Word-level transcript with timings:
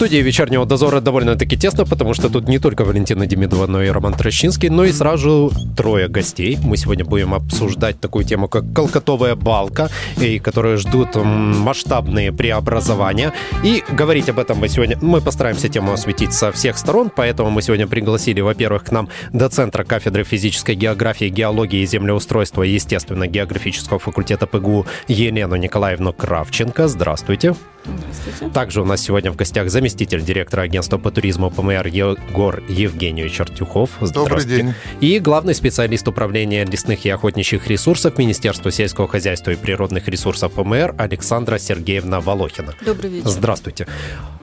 студии 0.00 0.22
вечернего 0.22 0.64
дозора 0.64 1.02
довольно-таки 1.02 1.58
тесно, 1.58 1.84
потому 1.84 2.14
что 2.14 2.30
тут 2.30 2.48
не 2.48 2.58
только 2.58 2.86
Валентина 2.86 3.26
Демидова, 3.26 3.66
но 3.66 3.82
и 3.82 3.90
Роман 3.90 4.14
Трощинский, 4.14 4.70
но 4.70 4.84
и 4.84 4.92
сразу 4.92 5.52
трое 5.76 6.08
гостей. 6.08 6.58
Мы 6.62 6.78
сегодня 6.78 7.04
будем 7.04 7.34
обсуждать 7.34 8.00
такую 8.00 8.24
тему, 8.24 8.48
как 8.48 8.64
колкотовая 8.72 9.34
балка, 9.34 9.90
и 10.18 10.38
которые 10.38 10.78
ждут 10.78 11.16
масштабные 11.16 12.32
преобразования. 12.32 13.34
И 13.62 13.84
говорить 13.90 14.30
об 14.30 14.38
этом 14.38 14.56
мы 14.56 14.68
сегодня... 14.68 14.96
Мы 15.02 15.20
постараемся 15.20 15.68
тему 15.68 15.92
осветить 15.92 16.32
со 16.32 16.50
всех 16.50 16.78
сторон, 16.78 17.10
поэтому 17.14 17.50
мы 17.50 17.60
сегодня 17.60 17.86
пригласили, 17.86 18.40
во-первых, 18.40 18.84
к 18.84 18.92
нам 18.92 19.10
доцентра 19.34 19.84
кафедры 19.84 20.24
физической 20.24 20.76
географии, 20.76 21.28
геологии 21.28 21.82
и 21.82 21.86
землеустройства 21.86 22.62
естественно, 22.62 23.26
географического 23.26 23.98
факультета 23.98 24.46
ПГУ 24.46 24.86
Елену 25.08 25.56
Николаевну 25.56 26.14
Кравченко. 26.14 26.88
Здравствуйте. 26.88 27.54
Здравствуйте. 27.98 28.54
Также 28.54 28.82
у 28.82 28.84
нас 28.84 29.00
сегодня 29.00 29.32
в 29.32 29.36
гостях 29.36 29.70
заместитель 29.70 30.22
директора 30.22 30.62
агентства 30.62 30.98
по 30.98 31.10
туризму 31.10 31.50
ПМР 31.50 31.86
Егор 31.86 32.62
Евгеньевич 32.68 33.40
Артюхов. 33.40 33.90
Добрый 34.12 34.44
день. 34.44 34.74
И 35.00 35.18
главный 35.18 35.54
специалист 35.54 36.06
управления 36.08 36.64
лесных 36.64 37.04
и 37.04 37.10
охотничьих 37.10 37.66
ресурсов 37.68 38.18
Министерства 38.18 38.70
сельского 38.70 39.08
хозяйства 39.08 39.50
и 39.50 39.56
природных 39.56 40.08
ресурсов 40.08 40.52
ПМР 40.52 40.94
Александра 40.98 41.58
Сергеевна 41.58 42.20
Волохина. 42.20 42.74
Добрый 42.84 43.10
вечер. 43.10 43.28
Здравствуйте. 43.28 43.86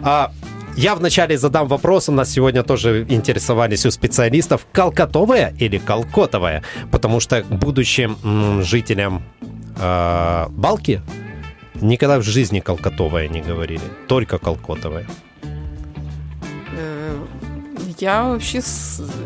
А, 0.02 0.32
я 0.78 0.96
вначале 0.96 1.38
задам 1.40 1.68
вопрос, 1.68 2.08
у 2.08 2.12
нас 2.12 2.30
сегодня 2.30 2.62
тоже 2.62 3.06
интересовались 3.10 3.86
у 3.88 3.92
специалистов, 3.92 4.68
колкотовая 4.72 5.56
или 5.58 5.80
колкотовая? 5.80 6.64
Потому 6.92 7.20
что 7.20 7.44
будущим 7.50 8.16
м, 8.24 8.62
жителям 8.64 9.24
э, 9.80 10.46
Балки 10.50 11.02
Никогда 11.82 12.20
в 12.20 12.24
жизни 12.24 12.60
колкотовая 12.60 13.28
не 13.28 13.42
говорили, 13.42 13.82
только 14.08 14.40
колкотовая. 14.40 15.06
Э, 16.72 17.18
я 18.00 18.24
вообще 18.24 18.62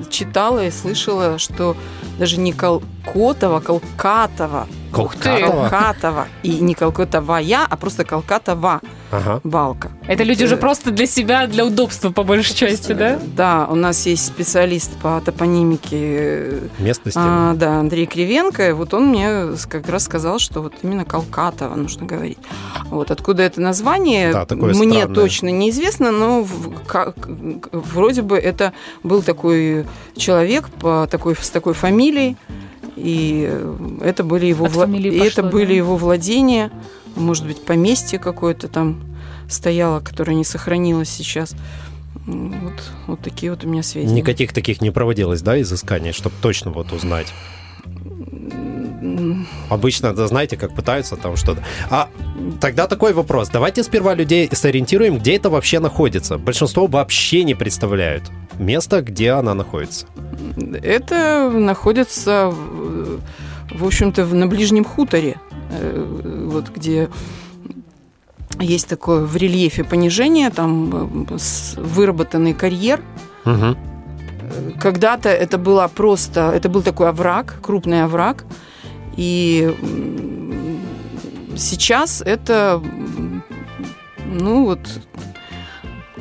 читала 0.09 0.65
и 0.65 0.71
слышала, 0.71 1.37
что 1.37 1.75
даже 2.19 2.37
не 2.37 2.53
колкотова, 2.53 3.57
а 3.57 3.61
колкатова. 3.61 4.67
Колкатова? 4.91 5.69
Колкатова. 5.69 6.27
И 6.43 6.59
не 6.59 6.73
колкотовая, 6.73 7.65
а 7.69 7.77
просто 7.77 8.03
колкатова 8.03 8.81
ага. 9.11 9.41
балка. 9.43 9.91
Это 10.07 10.23
люди 10.23 10.43
уже 10.43 10.57
просто 10.57 10.91
для 10.91 11.05
себя, 11.05 11.47
для 11.47 11.65
удобства, 11.65 12.09
по 12.09 12.23
большей 12.23 12.55
части, 12.55 12.93
да? 12.93 13.19
Да, 13.35 13.67
у 13.69 13.75
нас 13.75 14.05
есть 14.05 14.25
специалист 14.25 14.91
по 14.97 15.21
топонимике. 15.23 16.61
Местности. 16.79 17.19
А, 17.21 17.53
да, 17.53 17.79
Андрей 17.79 18.05
Кривенко. 18.05 18.69
И 18.69 18.71
вот 18.73 18.93
он 18.93 19.09
мне 19.09 19.55
как 19.69 19.87
раз 19.89 20.03
сказал, 20.03 20.39
что 20.39 20.61
вот 20.61 20.73
именно 20.83 21.05
Калкатова 21.05 21.75
нужно 21.75 22.05
говорить. 22.05 22.39
Вот 22.85 23.11
откуда 23.11 23.43
это 23.43 23.61
название, 23.61 24.33
да, 24.33 24.45
такое 24.45 24.73
мне 24.73 25.01
странное. 25.01 25.15
точно 25.15 25.49
неизвестно, 25.49 26.11
но 26.11 26.47
как, 26.87 27.15
вроде 27.71 28.21
бы 28.21 28.37
это 28.37 28.73
был 29.03 29.21
такой 29.21 29.85
человек 30.15 30.69
по 30.69 31.07
такой, 31.09 31.35
с 31.39 31.49
такой 31.49 31.73
фамилией, 31.73 32.37
и 33.01 33.49
это 34.01 34.23
были 34.23 34.45
его, 34.45 34.65
вла... 34.65 34.85
и 34.85 35.17
это 35.17 35.43
были 35.43 35.67
да? 35.67 35.73
его 35.73 35.97
владения 35.97 36.71
может 37.15 37.45
быть, 37.45 37.61
поместье 37.63 38.19
какое-то 38.19 38.67
там 38.67 39.01
стояло, 39.49 39.99
которое 39.99 40.33
не 40.33 40.43
сохранилось 40.43 41.09
сейчас. 41.09 41.55
Вот, 42.25 42.73
вот 43.07 43.19
такие 43.21 43.51
вот 43.51 43.63
у 43.63 43.67
меня 43.67 43.83
сведения. 43.83 44.15
Никаких 44.15 44.53
таких 44.53 44.81
не 44.81 44.91
проводилось, 44.91 45.41
да, 45.41 45.59
изысканий, 45.59 46.11
чтобы 46.11 46.35
точно 46.41 46.71
вот 46.71 46.91
узнать? 46.91 47.27
Обычно, 49.69 50.13
да, 50.13 50.27
знаете, 50.27 50.55
как 50.55 50.75
пытаются 50.75 51.15
там 51.15 51.35
что-то. 51.35 51.63
А 51.89 52.09
тогда 52.59 52.87
такой 52.87 53.13
вопрос. 53.13 53.49
Давайте 53.49 53.83
сперва 53.83 54.13
людей 54.13 54.47
сориентируем, 54.51 55.17
где 55.17 55.35
это 55.35 55.49
вообще 55.49 55.79
находится. 55.79 56.37
Большинство 56.37 56.85
вообще 56.87 57.43
не 57.43 57.55
представляют 57.55 58.23
место, 58.61 59.01
где 59.01 59.31
она 59.31 59.53
находится. 59.53 60.05
Это 60.81 61.49
находится, 61.49 62.53
в 63.71 63.85
общем-то, 63.85 64.25
на 64.25 64.47
Ближнем 64.47 64.85
хуторе. 64.85 65.37
Э, 65.71 66.47
вот 66.49 66.69
где 66.69 67.09
есть 68.59 68.87
такое 68.87 69.21
в 69.21 69.35
рельефе 69.35 69.83
понижение, 69.83 70.49
там 70.49 71.25
э, 71.29 71.37
выработанный 71.77 72.53
карьер. 72.53 73.01
Угу. 73.45 73.77
Когда-то 74.79 75.29
это 75.29 75.57
было 75.57 75.89
просто, 75.93 76.51
это 76.53 76.69
был 76.69 76.81
такой 76.81 77.09
овраг, 77.09 77.55
крупный 77.61 78.03
овраг, 78.03 78.45
и 79.15 79.73
сейчас 81.55 82.21
это, 82.21 82.81
ну 84.25 84.65
вот, 84.65 84.79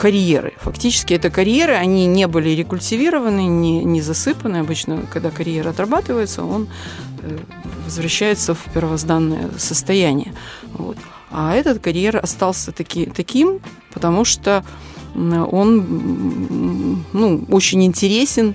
карьеры. 0.01 0.55
Фактически 0.61 1.13
это 1.13 1.29
карьеры, 1.29 1.75
они 1.75 2.07
не 2.07 2.27
были 2.27 2.49
рекультивированы, 2.51 3.47
не, 3.47 3.85
не 3.85 4.01
засыпаны. 4.01 4.57
Обычно, 4.57 5.03
когда 5.13 5.31
карьер 5.31 5.69
отрабатывается, 5.69 6.43
он 6.43 6.69
э, 7.21 7.39
возвращается 7.85 8.55
в 8.55 8.65
первозданное 8.73 9.51
состояние. 9.59 10.33
Вот. 10.73 10.97
А 11.31 11.55
этот 11.55 11.81
карьер 11.81 12.17
остался 12.17 12.73
таки, 12.73 13.05
таким, 13.15 13.61
потому 13.93 14.25
что 14.25 14.65
он 15.15 17.05
ну, 17.13 17.45
очень 17.51 17.85
интересен 17.85 18.55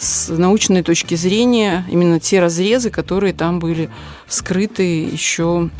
с 0.00 0.28
научной 0.28 0.82
точки 0.82 1.14
зрения, 1.14 1.86
именно 1.88 2.18
те 2.18 2.40
разрезы, 2.40 2.90
которые 2.90 3.32
там 3.32 3.60
были 3.60 3.90
вскрыты 4.26 5.04
еще 5.04 5.70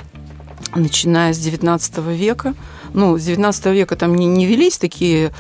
начиная 0.77 1.33
с 1.33 1.39
XIX 1.39 2.15
века. 2.15 2.55
Ну, 2.95 3.19
с 3.19 3.29
XIX 3.29 3.75
века 3.75 3.97
там 3.97 4.15
не, 4.15 4.27
не 4.27 4.47
велись 4.47 4.79
такие, 4.79 5.33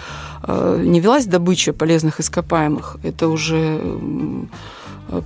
э, 0.42 0.82
не 0.84 1.00
велась 1.00 1.26
добыча 1.26 1.72
полезных 1.72 2.20
ископаемых. 2.20 2.98
Это 3.03 3.28
уже 3.28 3.81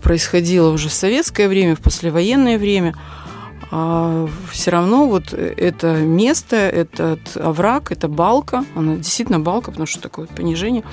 происходило 0.03 0.71
уже 0.71 0.89
в 0.89 0.93
советское 0.93 1.49
время, 1.49 1.75
в 1.75 1.81
послевоенное 1.81 2.59
время. 2.59 2.95
А 3.71 4.29
все 4.51 4.71
равно 4.71 5.09
вот 5.09 5.33
это 5.33 5.97
место, 5.97 6.57
этот 6.57 7.37
овраг, 7.37 7.93
это 7.93 8.09
балка, 8.09 8.65
она 8.75 8.97
действительно 8.97 9.41
балка, 9.41 9.71
потому 9.71 9.87
что 9.87 10.01
такое 10.01 10.27
понижение 10.27 10.85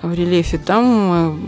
в 0.00 0.12
рельефе, 0.12 0.58
там 0.58 1.38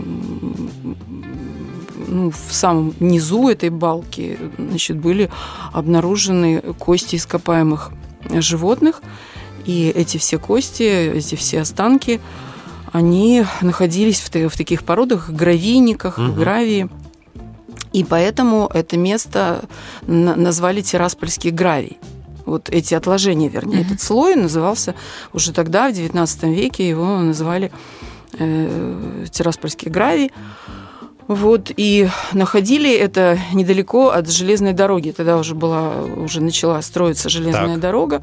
ну, 2.07 2.31
в 2.31 2.53
самом 2.53 2.93
низу 2.99 3.47
этой 3.47 3.69
балки 3.69 4.37
значит, 4.57 4.97
были 4.97 5.29
обнаружены 5.71 6.61
кости 6.77 7.15
ископаемых 7.15 7.91
животных, 8.29 9.01
и 9.65 9.91
эти 9.95 10.17
все 10.17 10.37
кости, 10.37 10.83
эти 10.83 11.35
все 11.35 11.61
останки, 11.61 12.19
они 12.91 13.45
находились 13.61 14.19
в, 14.19 14.49
в 14.49 14.57
таких 14.57 14.83
породах, 14.83 15.29
гравийниках, 15.29 16.17
угу. 16.17 16.33
гравии. 16.33 16.89
И 17.91 18.03
поэтому 18.03 18.69
это 18.73 18.97
место 18.97 19.65
назвали 20.07 20.81
Тираспольский 20.81 21.51
гравий. 21.51 21.97
Вот 22.45 22.69
эти 22.69 22.93
отложения, 22.93 23.47
вернее, 23.47 23.81
mm-hmm. 23.81 23.85
этот 23.85 24.01
слой 24.01 24.35
назывался 24.35 24.95
уже 25.31 25.53
тогда, 25.53 25.89
в 25.89 25.93
XIX 25.93 26.53
веке, 26.53 26.89
его 26.89 27.19
называли 27.19 27.71
э, 28.37 29.25
Тираспольский 29.31 29.89
гравий. 29.89 30.33
Вот, 31.27 31.71
и 31.75 32.09
находили 32.33 32.93
это 32.93 33.39
недалеко 33.53 34.09
от 34.09 34.29
железной 34.29 34.73
дороги. 34.73 35.11
Тогда 35.11 35.37
уже 35.37 35.55
была, 35.55 36.03
уже 36.03 36.41
начала 36.41 36.81
строиться 36.81 37.29
железная 37.29 37.75
так. 37.75 37.79
дорога. 37.79 38.21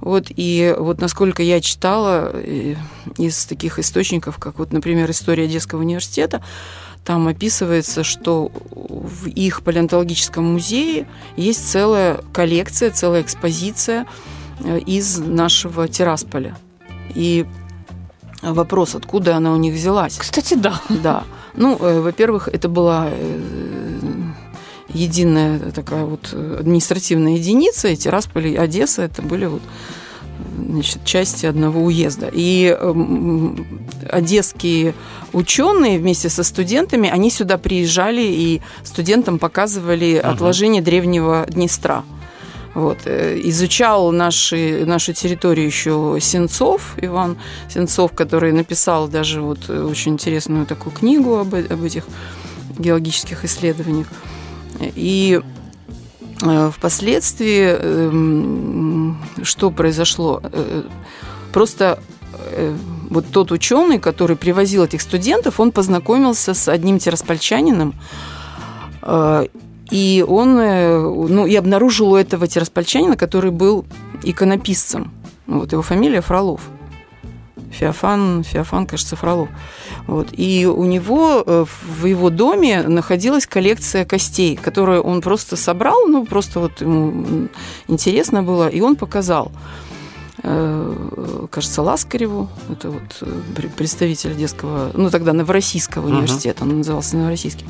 Вот, 0.00 0.26
и 0.28 0.74
вот 0.76 1.00
насколько 1.00 1.44
я 1.44 1.60
читала 1.60 2.32
э, 2.34 2.74
из 3.18 3.44
таких 3.44 3.78
источников, 3.78 4.38
как 4.38 4.58
вот, 4.58 4.72
например, 4.72 5.08
история 5.12 5.44
Одесского 5.44 5.78
университета, 5.78 6.42
там 7.04 7.28
описывается, 7.28 8.02
что 8.02 8.50
в 8.72 9.28
их 9.28 9.62
палеонтологическом 9.62 10.44
музее 10.44 11.06
есть 11.36 11.70
целая 11.70 12.20
коллекция, 12.32 12.90
целая 12.90 13.22
экспозиция 13.22 14.06
э, 14.58 14.80
из 14.80 15.18
нашего 15.18 15.86
Тирасполя. 15.86 16.56
И 17.14 17.46
вопрос, 18.42 18.94
откуда 18.94 19.36
она 19.36 19.52
у 19.52 19.56
них 19.56 19.74
взялась. 19.74 20.16
Кстати, 20.18 20.54
да. 20.54 20.80
Да. 20.88 21.24
Ну, 21.54 21.76
э, 21.80 22.00
во-первых, 22.00 22.48
это 22.48 22.68
была 22.68 23.08
единая 24.88 25.58
такая 25.72 26.04
вот 26.04 26.32
административная 26.32 27.36
единица, 27.36 27.88
и 27.88 27.96
Тирасполь 27.96 28.48
и 28.48 28.56
Одесса 28.56 29.02
это 29.02 29.22
были 29.22 29.46
вот 29.46 29.62
значит, 30.58 31.04
части 31.04 31.46
одного 31.46 31.82
уезда. 31.82 32.30
И 32.32 32.76
э, 32.78 33.54
одесские 34.10 34.94
ученые 35.32 35.98
вместе 35.98 36.28
со 36.28 36.42
студентами, 36.42 37.08
они 37.08 37.30
сюда 37.30 37.58
приезжали 37.58 38.22
и 38.22 38.60
студентам 38.82 39.38
показывали 39.38 40.14
uh-huh. 40.14 40.20
отложения 40.20 40.82
древнего 40.82 41.46
Днестра. 41.48 42.04
Вот. 42.74 43.00
э, 43.04 43.38
Изучал 43.44 44.12
наши, 44.12 44.84
нашу 44.86 45.12
территорию 45.12 45.66
еще 45.66 46.18
Сенцов, 46.20 46.94
Иван 46.96 47.36
Сенцов, 47.68 48.12
который 48.12 48.52
написал 48.52 49.08
даже 49.08 49.42
вот 49.42 49.68
э, 49.68 49.82
очень 49.82 50.12
интересную 50.12 50.66
такую 50.66 50.94
книгу 50.94 51.36
об, 51.36 51.54
об 51.54 51.82
этих 51.82 52.04
геологических 52.78 53.44
исследованиях. 53.44 54.06
И 54.80 55.40
э, 56.42 56.70
впоследствии 56.74 57.76
эм, 57.78 59.18
что 59.42 59.70
произошло? 59.70 60.42
Просто 61.52 61.98
вот 63.10 63.26
тот 63.30 63.52
ученый, 63.52 63.98
который 63.98 64.36
привозил 64.36 64.84
этих 64.84 65.02
студентов, 65.02 65.60
он 65.60 65.70
познакомился 65.70 66.54
с 66.54 66.68
одним 66.68 66.98
тираспольчанином, 66.98 67.94
и 69.92 70.24
он, 70.26 70.58
э, 70.58 70.98
ну, 70.98 71.46
и 71.46 71.54
обнаружил 71.54 72.12
у 72.12 72.16
этого 72.16 72.46
тираспольчанина, 72.46 73.16
который 73.16 73.50
был 73.50 73.84
иконописцем. 74.22 75.12
Ну, 75.46 75.60
Вот 75.60 75.72
его 75.72 75.82
фамилия 75.82 76.22
Фролов. 76.22 76.62
Феофан, 77.70 78.42
Феофан, 78.42 78.86
кажется, 78.86 79.16
Фролов. 79.16 79.48
Вот. 80.06 80.28
И 80.32 80.66
у 80.66 80.84
него 80.84 81.42
э, 81.44 81.64
в 81.98 82.06
его 82.06 82.30
доме 82.30 82.82
находилась 82.82 83.46
коллекция 83.46 84.06
костей, 84.06 84.56
которую 84.56 85.02
он 85.02 85.20
просто 85.20 85.56
собрал, 85.56 86.06
ну, 86.06 86.24
просто 86.24 86.60
вот 86.60 86.80
ему 86.80 87.48
интересно 87.86 88.42
было, 88.42 88.68
и 88.68 88.80
он 88.80 88.96
показал 88.96 89.52
э, 90.42 91.46
кажется, 91.50 91.82
Ласкареву, 91.82 92.48
это 92.70 92.90
вот 92.90 93.22
пр- 93.54 93.70
представитель 93.76 94.34
детского, 94.34 94.90
ну 94.94 95.10
тогда 95.10 95.32
Новороссийского 95.32 96.08
университета, 96.08 96.64
он 96.64 96.78
назывался 96.78 97.16
Новороссийским. 97.16 97.66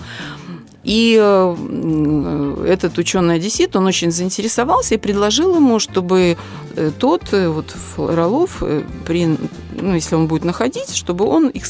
И 0.85 1.17
э, 1.21 2.65
этот 2.67 2.99
ученый-одессит, 2.99 3.77
он 3.77 3.87
очень 3.87 4.11
заинтересовался 4.11 4.97
и 4.97 4.99
предложил 4.99 5.55
ему, 5.55 5.79
чтобы 5.79 6.37
э, 6.75 6.91
тот, 6.99 7.33
э, 7.33 7.49
вот 7.49 7.71
Фролов, 7.71 8.63
при, 9.07 9.37
ну, 9.81 9.95
если 9.95 10.17
он 10.17 10.27
будет 10.27 10.45
находить, 10.45 10.95
чтобы 10.95 11.25
он 11.25 11.49
их 11.49 11.67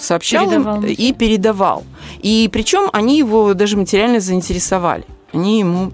сообщал 0.00 0.50
им 0.50 0.64
Передавал. 0.64 0.84
и 0.84 1.12
передавал. 1.12 1.84
И 2.22 2.48
причем 2.52 2.88
они 2.92 3.18
его 3.18 3.52
даже 3.52 3.76
материально 3.76 4.20
заинтересовали. 4.20 5.04
Они 5.32 5.60
ему 5.60 5.92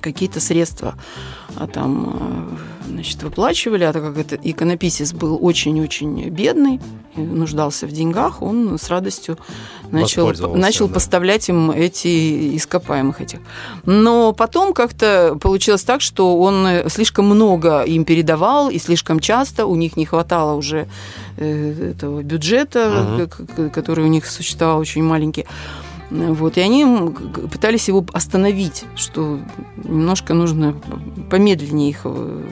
какие-то 0.00 0.40
средства 0.40 0.94
а, 1.56 1.66
там, 1.66 2.58
значит, 2.86 3.22
выплачивали, 3.22 3.84
а 3.84 3.92
так 3.92 4.02
как 4.02 4.18
этот 4.18 4.40
иконописец 4.44 5.12
был 5.12 5.38
очень-очень 5.40 6.28
бедный, 6.30 6.80
и 7.16 7.20
нуждался 7.20 7.86
в 7.86 7.92
деньгах, 7.92 8.42
он 8.42 8.78
с 8.78 8.88
радостью 8.88 9.38
начал, 9.90 10.32
начал 10.54 10.88
да. 10.88 10.94
поставлять 10.94 11.48
им 11.48 11.70
эти 11.70 12.56
ископаемых 12.56 13.20
этих. 13.20 13.40
Но 13.84 14.32
потом 14.32 14.72
как-то 14.72 15.36
получилось 15.40 15.82
так, 15.84 16.00
что 16.00 16.38
он 16.38 16.66
э, 16.66 16.88
слишком 16.88 17.26
много 17.26 17.82
им 17.82 18.04
передавал, 18.04 18.70
и 18.70 18.78
слишком 18.78 19.20
часто 19.20 19.66
у 19.66 19.76
них 19.76 19.96
не 19.96 20.04
хватало 20.04 20.54
уже 20.54 20.88
э, 21.36 21.90
этого 21.90 22.22
бюджета, 22.22 23.28
к- 23.30 23.70
который 23.70 24.04
у 24.04 24.08
них 24.08 24.26
существовал 24.26 24.78
очень 24.78 25.02
маленький. 25.02 25.46
Вот, 26.10 26.56
и 26.56 26.60
они 26.60 26.84
пытались 27.50 27.88
его 27.88 28.04
остановить, 28.12 28.84
что 28.94 29.40
немножко 29.82 30.34
нужно 30.34 30.74
помедленнее 31.30 31.90
их 31.90 32.02
э, 32.04 32.42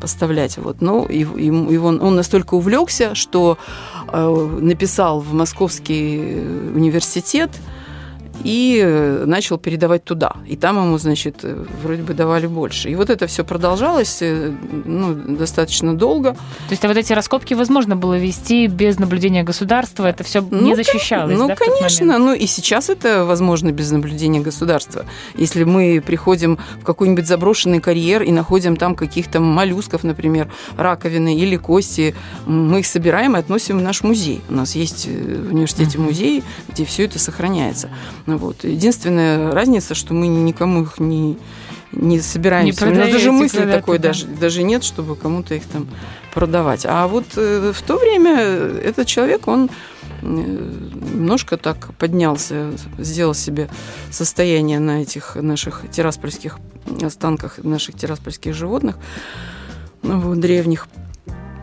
поставлять. 0.00 0.58
Вот. 0.58 0.82
Но 0.82 1.06
и, 1.06 1.24
он 1.24 2.14
настолько 2.14 2.54
увлекся, 2.54 3.14
что 3.14 3.56
э, 4.08 4.58
написал 4.60 5.20
в 5.20 5.32
Московский 5.32 6.20
э, 6.20 6.72
университет 6.74 7.50
и 8.44 8.80
э, 8.82 9.24
начал 9.26 9.58
передавать 9.58 10.04
туда. 10.04 10.36
И 10.46 10.56
там 10.56 10.76
ему, 10.76 10.98
значит, 10.98 11.40
э, 11.42 11.64
вроде 11.82 12.02
бы 12.02 12.14
давали 12.14 12.46
больше. 12.46 12.90
И 12.90 12.94
вот 12.94 13.10
это 13.10 13.26
все 13.26 13.44
продолжалось 13.44 14.18
э, 14.20 14.52
ну, 14.84 15.14
достаточно 15.14 15.96
долго. 15.96 16.32
То 16.32 16.70
есть 16.70 16.84
а 16.84 16.88
вот 16.88 16.96
эти 16.96 17.12
раскопки 17.12 17.54
возможно 17.54 17.96
было 17.96 18.18
вести 18.18 18.66
без 18.66 18.98
наблюдения 18.98 19.42
государства, 19.42 20.06
это 20.06 20.24
все 20.24 20.40
не 20.40 20.70
Ну, 20.70 20.74
защищалось, 20.76 21.38
Ну, 21.38 21.48
да, 21.48 21.56
конечно. 21.56 22.18
Ну, 22.18 22.34
и 22.34 22.46
сейчас 22.46 22.90
это 22.90 23.24
возможно 23.24 23.70
без 23.70 23.90
наблюдения 23.90 24.40
государства. 24.40 25.04
Если 25.36 25.64
мы 25.64 26.02
приходим 26.04 26.58
в 26.80 26.84
какой-нибудь 26.84 27.26
заброшенный 27.26 27.80
карьер 27.80 28.22
и 28.22 28.32
находим 28.32 28.76
там 28.76 28.94
каких-то 28.94 29.40
моллюсков, 29.40 30.04
например, 30.04 30.50
раковины 30.76 31.36
или 31.36 31.56
кости, 31.56 32.14
мы 32.46 32.80
их 32.80 32.86
собираем 32.86 33.36
и 33.36 33.38
относим 33.38 33.78
в 33.78 33.82
наш 33.82 34.02
музей. 34.02 34.40
У 34.48 34.54
нас 34.54 34.74
есть 34.74 35.06
в 35.06 35.52
университете 35.52 35.98
музей, 35.98 36.42
где 36.68 36.84
все 36.84 37.04
это 37.04 37.18
сохраняется. 37.18 37.90
Ну, 38.26 38.36
вот. 38.36 38.64
Единственная 38.64 39.52
разница, 39.52 39.94
что 39.94 40.14
мы 40.14 40.28
никому 40.28 40.82
их 40.82 40.98
не 40.98 41.38
не 41.92 42.20
собираемся. 42.20 42.86
У 42.86 42.90
нас 42.90 43.10
даже 43.10 43.32
мысли 43.32 43.66
такой 43.66 43.98
да. 43.98 44.08
даже, 44.08 44.26
даже 44.26 44.62
нет, 44.62 44.82
чтобы 44.82 45.14
кому-то 45.14 45.54
их 45.54 45.64
там 45.66 45.86
продавать. 46.32 46.86
А 46.88 47.06
вот 47.06 47.26
э, 47.36 47.72
в 47.74 47.82
то 47.82 47.98
время 47.98 48.40
этот 48.40 49.06
человек, 49.06 49.46
он 49.46 49.68
э, 50.22 50.24
немножко 50.24 51.58
так 51.58 51.94
поднялся, 51.98 52.70
сделал 52.98 53.34
себе 53.34 53.68
состояние 54.10 54.80
на 54.80 55.02
этих 55.02 55.36
наших 55.36 55.82
тираспольских 55.90 56.58
останках 57.02 57.58
наших 57.58 57.96
тираспольских 57.96 58.54
животных 58.54 58.96
ну, 60.02 60.18
вот, 60.18 60.40
древних. 60.40 60.88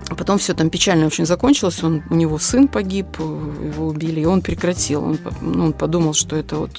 А 0.10 0.16
Потом 0.16 0.40
все 0.40 0.54
там 0.54 0.70
печально 0.70 1.06
очень 1.06 1.26
закончилось. 1.26 1.84
Он, 1.84 2.04
у 2.10 2.16
него 2.16 2.40
сын 2.40 2.68
погиб, 2.68 3.08
э, 3.20 3.24
его 3.68 3.88
убили, 3.88 4.22
и 4.22 4.26
он 4.26 4.42
прекратил. 4.42 5.04
Он, 5.04 5.18
по- 5.18 5.34
ну, 5.42 5.66
он 5.66 5.74
подумал, 5.74 6.14
что 6.14 6.36
это 6.36 6.56
вот 6.58 6.72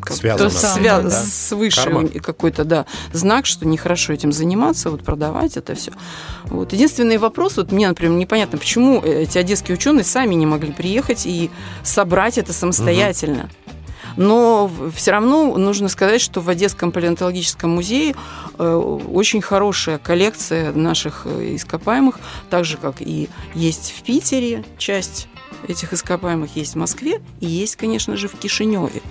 как 0.00 0.16
Связано 0.16 0.48
свя- 0.48 1.02
да? 1.02 1.10
свыше 1.10 2.08
какой-то 2.22 2.64
да, 2.64 2.86
знак, 3.12 3.46
что 3.46 3.66
нехорошо 3.66 4.12
этим 4.12 4.32
заниматься, 4.32 4.90
вот 4.90 5.02
продавать 5.02 5.56
это 5.56 5.74
все. 5.74 5.92
Вот. 6.44 6.72
Единственный 6.72 7.18
вопрос, 7.18 7.56
вот 7.56 7.72
мне, 7.72 7.88
например, 7.88 8.16
непонятно, 8.16 8.58
почему 8.58 9.00
эти 9.02 9.38
одесские 9.38 9.76
ученые 9.76 10.04
сами 10.04 10.34
не 10.34 10.46
могли 10.46 10.72
приехать 10.72 11.26
и 11.26 11.50
собрать 11.82 12.38
это 12.38 12.52
самостоятельно. 12.52 13.50
Но 14.18 14.68
все 14.94 15.12
равно 15.12 15.56
нужно 15.56 15.88
сказать, 15.88 16.20
что 16.20 16.40
в 16.40 16.48
Одесском 16.50 16.90
палеонтологическом 16.90 17.70
музее 17.70 18.16
э, 18.58 18.74
очень 18.74 19.40
хорошая 19.40 19.98
коллекция 19.98 20.72
наших 20.72 21.22
э, 21.24 21.54
ископаемых, 21.54 22.18
так 22.50 22.64
же, 22.64 22.78
как 22.78 23.00
и 23.00 23.28
есть 23.54 23.94
в 23.96 24.02
Питере 24.02 24.64
часть 24.76 25.28
этих 25.68 25.92
ископаемых, 25.92 26.56
есть 26.56 26.74
в 26.74 26.78
Москве 26.78 27.20
и 27.40 27.46
есть, 27.46 27.76
конечно 27.76 28.16
же, 28.16 28.26
в 28.26 28.32
Кишиневе. 28.32 29.02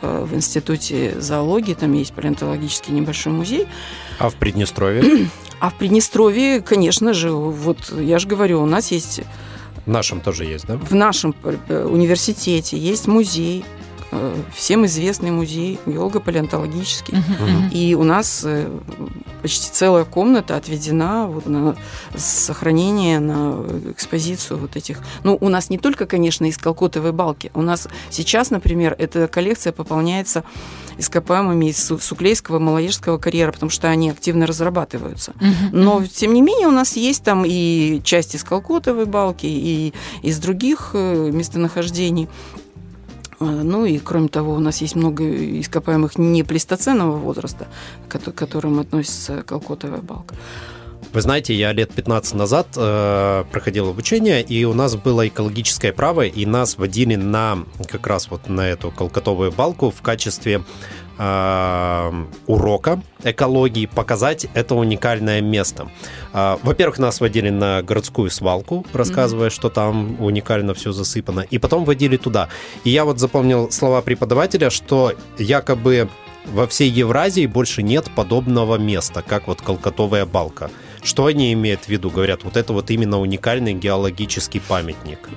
Э, 0.00 0.24
В 0.24 0.34
Институте 0.34 1.20
зоологии 1.20 1.74
там 1.74 1.92
есть 1.92 2.14
палеонтологический 2.14 2.94
небольшой 2.94 3.34
музей. 3.34 3.68
А 4.18 4.30
в 4.30 4.34
Приднестровье? 4.36 5.28
А 5.60 5.70
в 5.70 5.74
Приднестровье, 5.74 6.60
конечно 6.62 7.14
же, 7.14 7.30
вот 7.30 7.92
я 7.98 8.18
же 8.18 8.26
говорю, 8.26 8.62
у 8.62 8.66
нас 8.66 8.90
есть 8.90 9.20
В 9.86 9.90
нашем 9.90 10.20
тоже 10.20 10.44
есть, 10.46 10.66
да? 10.66 10.76
в 10.76 10.94
нашем 10.94 11.34
университете 11.68 12.76
есть 12.76 13.06
музей, 13.06 13.64
всем 14.54 14.86
известный 14.86 15.30
музей 15.30 15.78
геолого-палеонтологический. 15.86 17.16
Мгм. 17.18 17.68
И 17.72 17.94
у 17.94 18.04
нас 18.04 18.42
э, 18.44 18.68
почти 19.42 19.70
целая 19.72 20.04
комната 20.04 20.56
отведена 20.56 21.26
вот 21.26 21.46
на 21.46 21.76
сохранение, 22.16 23.20
на 23.20 23.64
экспозицию 23.90 24.58
вот 24.58 24.76
этих. 24.76 24.98
Ну, 25.22 25.36
у 25.40 25.48
нас 25.48 25.70
не 25.70 25.78
только, 25.78 26.06
конечно, 26.06 26.44
из 26.46 26.58
колкотовой 26.58 27.12
балки. 27.12 27.50
У 27.54 27.62
нас 27.62 27.88
сейчас, 28.10 28.50
например, 28.50 28.94
эта 28.98 29.28
коллекция 29.28 29.72
пополняется 29.72 30.44
ископаемыми 30.98 31.66
из 31.66 31.84
Су- 31.84 31.98
Суклейского, 31.98 32.58
Малоежского 32.58 33.18
карьера, 33.18 33.52
потому 33.52 33.70
что 33.70 33.88
они 33.88 34.10
активно 34.10 34.46
разрабатываются. 34.46 35.32
Мгм, 35.40 35.54
Но, 35.72 36.04
тем 36.06 36.34
не 36.34 36.40
менее, 36.40 36.68
у 36.68 36.72
нас 36.72 36.96
есть 36.96 37.24
там 37.24 37.44
и 37.46 38.00
часть 38.04 38.34
из 38.34 38.44
колкотовой 38.44 39.06
балки, 39.06 39.46
и 39.46 39.92
из 40.22 40.38
других 40.38 40.90
э, 40.94 41.30
местонахождений. 41.32 42.28
Э, 43.40 43.44
Ну 43.64 43.84
и, 43.84 43.98
кроме 43.98 44.28
того, 44.28 44.54
у 44.54 44.58
нас 44.60 44.82
есть 44.82 44.96
много 44.96 45.24
ископаемых 45.60 46.18
не 46.18 46.42
плейстоценового 46.42 47.18
возраста, 47.18 47.66
к 48.08 48.12
ко- 48.12 48.32
к 48.32 48.34
которым 48.34 48.78
относится 48.80 49.42
колкотовая 49.42 50.00
балка. 50.02 50.34
Вы 51.12 51.20
знаете, 51.20 51.54
я 51.54 51.72
лет 51.72 51.92
15 51.92 52.34
назад 52.34 52.66
э, 52.76 53.44
проходил 53.52 53.88
обучение, 53.88 54.42
и 54.42 54.64
у 54.64 54.74
нас 54.74 54.96
было 54.96 55.28
экологическое 55.28 55.92
право, 55.92 56.22
и 56.26 56.44
нас 56.46 56.76
водили 56.78 57.14
на 57.14 57.58
как 57.88 58.06
раз 58.08 58.30
вот 58.30 58.48
на 58.48 58.62
эту 58.68 58.90
колкотовую 58.90 59.52
балку 59.52 59.90
в 59.90 60.02
качестве 60.02 60.62
урока 61.16 63.00
экологии, 63.22 63.86
показать 63.86 64.46
это 64.54 64.74
уникальное 64.74 65.40
место. 65.40 65.88
Э, 66.32 66.56
во-первых, 66.62 66.98
нас 66.98 67.20
водили 67.20 67.50
на 67.50 67.82
городскую 67.82 68.30
свалку, 68.30 68.84
рассказывая, 68.92 69.50
что 69.50 69.70
там 69.70 70.20
уникально 70.22 70.74
все 70.74 70.92
засыпано, 70.92 71.40
и 71.40 71.58
потом 71.58 71.84
водили 71.84 72.16
туда. 72.16 72.48
И 72.84 72.90
я 72.90 73.04
вот 73.04 73.18
запомнил 73.18 73.70
слова 73.70 74.02
преподавателя, 74.02 74.70
что 74.70 75.12
якобы 75.38 76.08
во 76.46 76.66
всей 76.66 76.90
Евразии 76.90 77.46
больше 77.46 77.82
нет 77.82 78.10
подобного 78.14 78.76
места, 78.76 79.22
как 79.26 79.46
вот 79.46 79.62
колкотовая 79.62 80.26
балка. 80.26 80.70
Что 81.02 81.26
они 81.26 81.52
имеют 81.52 81.84
в 81.84 81.88
виду? 81.88 82.10
Говорят, 82.10 82.44
вот 82.44 82.56
это 82.56 82.72
вот 82.72 82.90
именно 82.90 83.20
уникальный 83.20 83.74
геологический 83.74 84.60
памятник. 84.60 85.28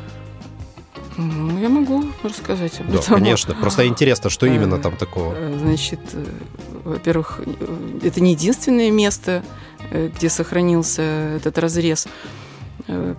Ну, 1.17 1.59
я 1.59 1.69
могу 1.69 2.03
рассказать 2.23 2.79
об 2.79 2.91
Да, 2.91 2.99
этом. 2.99 3.15
конечно. 3.15 3.55
Просто 3.55 3.87
интересно, 3.87 4.29
что 4.29 4.45
Э, 4.45 4.55
именно 4.55 4.77
там 4.77 4.95
такого. 4.95 5.33
Э, 5.35 5.57
Значит, 5.59 5.99
э, 6.13 6.25
во-первых, 6.83 7.41
э, 7.45 7.99
это 8.03 8.21
не 8.21 8.31
единственное 8.31 8.91
место, 8.91 9.43
э, 9.91 10.09
где 10.15 10.29
сохранился 10.29 11.01
этот 11.01 11.57
разрез 11.57 12.05
э, 12.05 12.09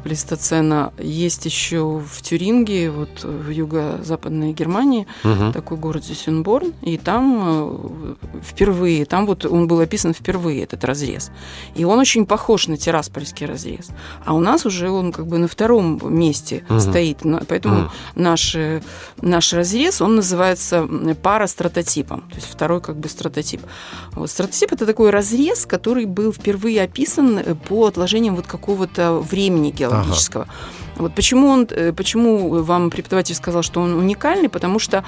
плейстоцена. 0.02 0.92
Есть 0.98 1.44
еще 1.46 1.98
в 1.98 2.22
Тюринге, 2.22 2.90
вот 2.90 3.24
в 3.24 3.48
юго-западной 3.50 4.52
Германии, 4.52 5.06
Мгм. 5.24 5.52
такой 5.52 5.76
город 5.76 6.04
Зюсенборн, 6.04 6.72
и 6.82 6.96
там 6.98 7.42
э, 7.44 8.14
впервые, 8.42 9.04
там 9.04 9.26
вот 9.26 9.44
он 9.44 9.66
был 9.68 9.80
описан 9.80 10.12
впервые, 10.14 10.62
этот 10.62 10.84
разрез. 10.84 11.30
И 11.74 11.84
он 11.84 11.98
очень 11.98 12.26
похож 12.26 12.68
на 12.68 12.76
тираспольский 12.76 13.46
разрез. 13.46 13.88
А 14.24 14.34
у 14.34 14.40
нас 14.40 14.66
уже 14.66 14.90
он 14.90 15.12
как 15.12 15.26
бы 15.26 15.38
на 15.38 15.48
втором 15.48 15.98
месте 16.14 16.64
Мгм. 16.68 16.80
стоит. 16.80 17.18
Поэтому 17.48 17.74
Мгм. 17.82 17.90
наш, 18.14 18.54
э, 18.54 18.80
наш 19.22 19.52
разрез, 19.52 20.00
он 20.00 20.16
называется 20.16 20.76
м, 20.76 21.14
парастратотипом, 21.22 22.20
то 22.30 22.36
есть 22.36 22.48
второй 22.48 22.80
как 22.80 22.96
бы 22.96 23.08
стратотип. 23.08 23.60
Вот, 24.12 24.30
стратотип– 24.30 24.72
это 24.72 24.86
такой 24.86 25.10
разрез, 25.10 25.66
который 25.66 26.04
был 26.06 26.32
впервые 26.32 26.82
описан 26.82 27.38
э, 27.38 27.54
по 27.54 27.86
отложениям 27.86 28.36
вот 28.36 28.46
какого-то 28.46 29.14
времени 29.18 29.47
геологического. 29.56 30.46
Вот 30.96 31.14
почему, 31.14 31.48
он, 31.48 31.66
э, 31.70 31.92
почему 31.92 32.62
вам 32.62 32.90
преподаватель 32.90 33.34
сказал, 33.34 33.62
что 33.62 33.80
он 33.80 33.94
уникальный, 33.94 34.48
потому 34.48 34.78
что, 34.80 35.04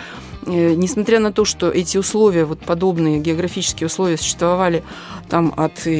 э, 0.46 0.74
несмотря 0.74 1.18
на 1.18 1.32
то, 1.32 1.44
что 1.44 1.68
эти 1.70 1.98
условия, 1.98 2.44
вот 2.44 2.60
подобные 2.60 3.18
географические 3.18 3.86
условия 3.88 4.16
существовали 4.16 4.82
там 5.28 5.52
от 5.56 5.86
э, 5.86 5.90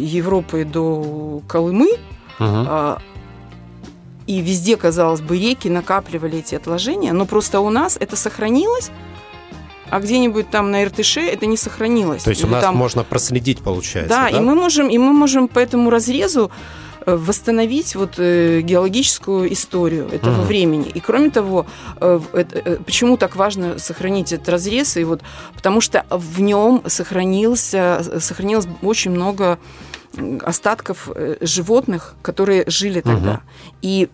Европы 0.00 0.64
до 0.64 1.42
Колымы, 1.46 1.90
Мгм. 2.38 2.66
а, 2.68 2.98
и 4.26 4.40
везде, 4.40 4.76
казалось 4.76 5.20
бы, 5.20 5.36
реки 5.38 5.68
накапливали 5.68 6.38
эти 6.38 6.54
отложения, 6.54 7.12
но 7.12 7.26
просто 7.26 7.60
у 7.60 7.68
нас 7.70 7.98
это 8.00 8.16
сохранилось, 8.16 8.90
а 9.90 9.98
где-нибудь 10.00 10.48
там 10.50 10.70
на 10.70 10.84
Иртыше 10.84 11.20
это 11.20 11.44
не 11.46 11.56
сохранилось. 11.58 12.22
То 12.22 12.30
есть 12.30 12.42
у 12.44 12.46
Или 12.46 12.54
нас 12.54 12.62
там- 12.64 12.76
можно 12.76 13.02
проследить, 13.04 13.58
получается, 13.58 14.08
да, 14.08 14.28
и 14.28 14.40
мы 14.40 14.54
можем, 14.54 14.88
и 14.88 14.96
мы 14.98 15.12
можем 15.12 15.48
по 15.48 15.58
этому 15.58 15.90
разрезу 15.90 16.50
восстановить 17.06 17.94
вот 17.94 18.14
э, 18.18 18.60
геологическую 18.60 19.52
историю 19.52 20.08
этого 20.08 20.36
Мгм. 20.36 20.44
времени. 20.44 20.88
И 20.88 21.00
кроме 21.00 21.30
того, 21.30 21.66
э, 22.00 22.20
э, 22.32 22.76
почему 22.84 23.16
так 23.16 23.36
важно 23.36 23.78
сохранить 23.78 24.32
этот 24.32 24.48
разрез? 24.48 24.96
И 24.96 25.04
вот, 25.04 25.22
потому 25.54 25.80
что 25.80 26.04
в 26.10 26.40
нем 26.40 26.82
сохранился, 26.86 28.20
сохранилось 28.20 28.68
очень 28.82 29.10
много 29.10 29.58
остатков 30.42 31.08
э, 31.14 31.36
животных, 31.40 32.14
которые 32.22 32.64
жили 32.66 33.00
тогда. 33.00 33.32
Мгм. 33.32 33.40
И 33.82 34.08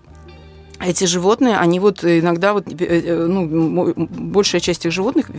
эти 0.81 1.05
животные, 1.05 1.57
они 1.57 1.81
вот 1.81 2.05
иногда 2.05 2.53
вот, 2.53 2.69
э, 2.69 2.75
э, 2.79 3.27
ну, 3.27 3.95
большая 3.97 4.61
часть 4.61 4.81
этих 4.81 4.93
животных 4.93 5.31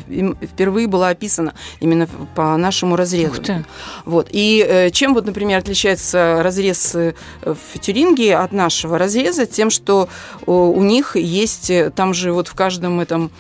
впервые 0.42 0.88
была 0.88 1.10
описана 1.10 1.54
именно 1.80 2.08
по 2.36 2.58
нашему 2.58 2.96
разрезу. 2.96 3.34
Ух 3.34 3.46
ты. 3.46 3.66
Вот. 4.06 4.30
И 4.32 4.66
э, 4.68 4.90
чем 4.90 5.14
вот, 5.14 5.26
например, 5.26 5.60
отличается 5.60 6.42
разрез 6.42 6.96
в 6.96 7.80
Тюринге 7.80 8.36
от 8.36 8.52
нашего 8.52 8.98
разреза? 8.98 9.46
Тем, 9.46 9.70
что 9.70 10.10
у 10.46 10.82
них 10.82 11.16
есть, 11.16 11.72
там 11.96 12.14
же 12.14 12.32
вот 12.34 12.48
в 12.48 12.56
каждом 12.56 13.00
этом 13.00 13.32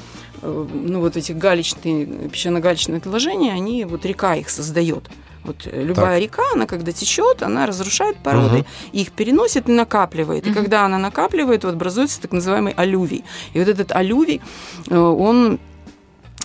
ну, 0.42 1.00
вот 1.00 1.18
эти 1.18 1.32
галечные, 1.32 2.06
песчано-галечные 2.30 2.98
отложения, 2.98 3.54
они, 3.54 3.86
вот 3.86 4.06
река 4.06 4.36
их 4.36 4.50
создает. 4.50 5.10
Вот 5.48 5.66
э, 5.66 5.84
любая 5.84 6.20
река, 6.20 6.44
она 6.54 6.66
когда 6.68 6.92
течет, 6.92 7.42
она 7.42 7.66
разрушает 7.66 8.18
породы, 8.18 8.58
Мгм. 8.58 8.66
их 8.92 9.12
переносит 9.12 9.70
и 9.70 9.72
накапливает. 9.72 10.46
И 10.46 10.50
Мгм. 10.50 10.60
когда 10.60 10.86
она 10.86 10.98
накапливает, 11.00 11.64
вот 11.64 11.74
образуется 11.74 12.22
так 12.22 12.34
называемый 12.34 12.74
алювий. 12.74 13.24
И 13.54 13.60
вот 13.60 13.68
этот 13.68 13.92
алювий, 13.94 14.42
э, 14.90 14.98
он 14.98 15.60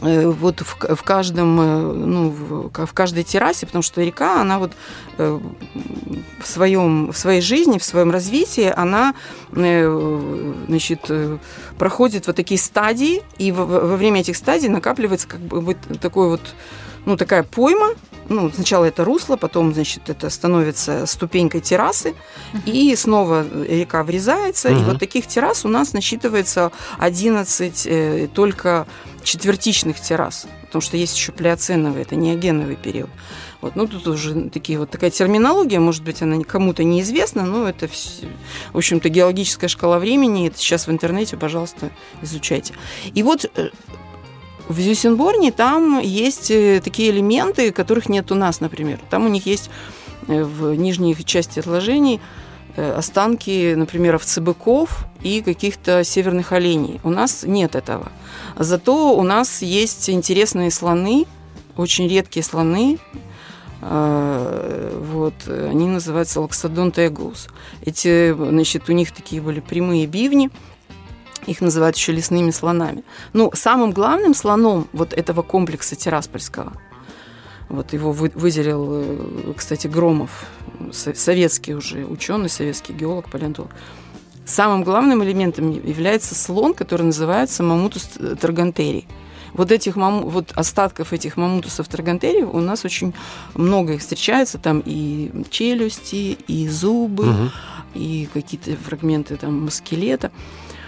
э, 0.00 0.26
вот 0.26 0.60
в, 0.62 0.96
в 0.96 1.02
каждом, 1.04 1.56
ну, 1.56 2.30
в, 2.30 2.86
в 2.86 2.92
каждой 2.92 3.22
террасе, 3.22 3.66
потому 3.66 3.82
что 3.82 4.02
река, 4.02 4.40
она 4.40 4.58
вот 4.58 4.72
в 5.18 5.40
своем, 6.44 7.12
в 7.12 7.16
своей 7.16 7.40
жизни, 7.40 7.78
в 7.78 7.84
своем 7.84 8.10
развитии, 8.10 8.72
она, 8.76 9.14
значит, 9.52 11.08
проходит 11.78 12.26
вот 12.26 12.34
такие 12.36 12.58
стадии, 12.58 13.22
и 13.38 13.52
во, 13.52 13.64
во 13.64 13.96
время 13.96 14.20
этих 14.20 14.36
стадий 14.36 14.68
накапливается 14.68 15.28
как 15.28 15.40
бы 15.40 15.60
вот 15.60 15.76
такой 16.00 16.28
вот, 16.30 16.40
ну, 17.04 17.16
такая 17.16 17.42
пойма, 17.42 17.90
ну, 18.28 18.50
сначала 18.50 18.84
это 18.84 19.04
русло, 19.04 19.36
потом, 19.36 19.74
значит, 19.74 20.08
это 20.08 20.30
становится 20.30 21.06
ступенькой 21.06 21.60
террасы, 21.60 22.14
и 22.66 22.94
снова 22.96 23.44
река 23.68 24.02
врезается, 24.04 24.68
и 24.70 24.74
вот 24.74 24.98
таких 24.98 25.26
террас 25.26 25.64
у 25.64 25.68
нас 25.68 25.92
насчитывается 25.92 26.72
11 26.98 27.86
э, 27.86 28.28
только 28.32 28.86
четвертичных 29.22 30.00
террас, 30.00 30.46
потому 30.62 30.82
что 30.82 30.96
есть 30.96 31.16
еще 31.16 31.32
плеоценовый, 31.32 32.02
это 32.02 32.16
неогеновый 32.16 32.76
период. 32.76 33.10
Вот, 33.60 33.76
ну, 33.76 33.86
тут 33.86 34.08
уже 34.08 34.48
такие 34.50 34.76
вот 34.78 34.90
такая 34.90 35.10
терминология, 35.10 35.78
может 35.78 36.02
быть, 36.02 36.20
она 36.20 36.42
кому-то 36.42 36.82
неизвестна, 36.82 37.44
но 37.44 37.68
это, 37.68 37.86
вс- 37.86 38.26
в 38.72 38.76
общем-то, 38.76 39.08
геологическая 39.08 39.68
шкала 39.68 40.00
времени, 40.00 40.48
это 40.48 40.58
сейчас 40.58 40.88
в 40.88 40.90
интернете, 40.90 41.36
пожалуйста, 41.36 41.90
изучайте. 42.22 42.74
И 43.14 43.22
вот 43.22 43.48
э, 43.54 43.70
в 44.72 44.80
Зюсенборне 44.80 45.52
там 45.52 46.00
есть 46.00 46.50
э, 46.50 46.80
такие 46.82 47.10
элементы, 47.10 47.72
которых 47.72 48.08
нет 48.08 48.32
у 48.32 48.34
нас, 48.34 48.60
например. 48.60 48.98
Там 49.10 49.26
у 49.26 49.28
них 49.28 49.46
есть 49.46 49.70
э, 50.28 50.42
в 50.42 50.74
нижней 50.74 51.14
части 51.24 51.58
отложений 51.58 52.20
э, 52.76 52.92
останки, 52.92 53.74
например, 53.74 54.14
овцебыков 54.14 55.06
и 55.22 55.42
каких-то 55.42 56.04
северных 56.04 56.52
оленей. 56.52 57.00
У 57.04 57.10
нас 57.10 57.44
нет 57.44 57.74
этого. 57.74 58.10
Зато 58.58 59.14
у 59.14 59.22
нас 59.22 59.62
есть 59.62 60.08
интересные 60.08 60.70
слоны, 60.70 61.26
очень 61.76 62.08
редкие 62.08 62.42
слоны. 62.42 62.98
Вот, 63.80 65.34
они 65.48 65.88
называются 65.88 66.40
лаксодон. 66.40 66.92
Эти, 67.84 68.32
значит, 68.32 68.88
у 68.88 68.92
них 68.92 69.10
такие 69.10 69.42
были 69.42 69.58
прямые 69.58 70.06
бивни, 70.06 70.50
их 71.46 71.60
называют 71.60 71.96
еще 71.96 72.12
лесными 72.12 72.50
слонами. 72.50 73.02
Ну, 73.32 73.50
самым 73.54 73.92
главным 73.92 74.34
слоном 74.34 74.88
вот 74.92 75.12
этого 75.12 75.42
комплекса 75.42 75.96
Тираспольского, 75.96 76.72
вот 77.68 77.92
его 77.92 78.12
вы- 78.12 78.32
выделил, 78.34 78.86
э, 78.90 79.52
кстати, 79.56 79.86
Громов, 79.86 80.46
со- 80.92 81.14
советский 81.14 81.74
уже 81.74 82.04
ученый, 82.04 82.48
советский 82.48 82.92
геолог, 82.92 83.30
палеонтолог. 83.30 83.70
Самым 84.44 84.82
главным 84.82 85.22
элементом 85.22 85.70
является 85.70 86.34
слон, 86.34 86.74
который 86.74 87.02
называется 87.02 87.62
мамутус 87.62 88.08
таргантерий. 88.40 89.06
Вот 89.54 89.70
этих 89.70 89.96
маму- 89.96 90.28
вот 90.28 90.50
остатков 90.54 91.12
этих 91.12 91.36
мамутусов 91.36 91.86
таргантерий 91.86 92.42
у 92.42 92.60
нас 92.60 92.84
очень 92.84 93.12
много 93.54 93.92
их 93.94 94.00
встречается. 94.00 94.58
Там 94.58 94.82
и 94.84 95.30
челюсти, 95.50 96.38
и 96.48 96.66
зубы, 96.68 97.26
Мгм. 97.26 97.50
и 97.94 98.28
какие-то 98.32 98.74
фрагменты 98.76 99.36
там 99.36 99.70
скелета. 99.70 100.32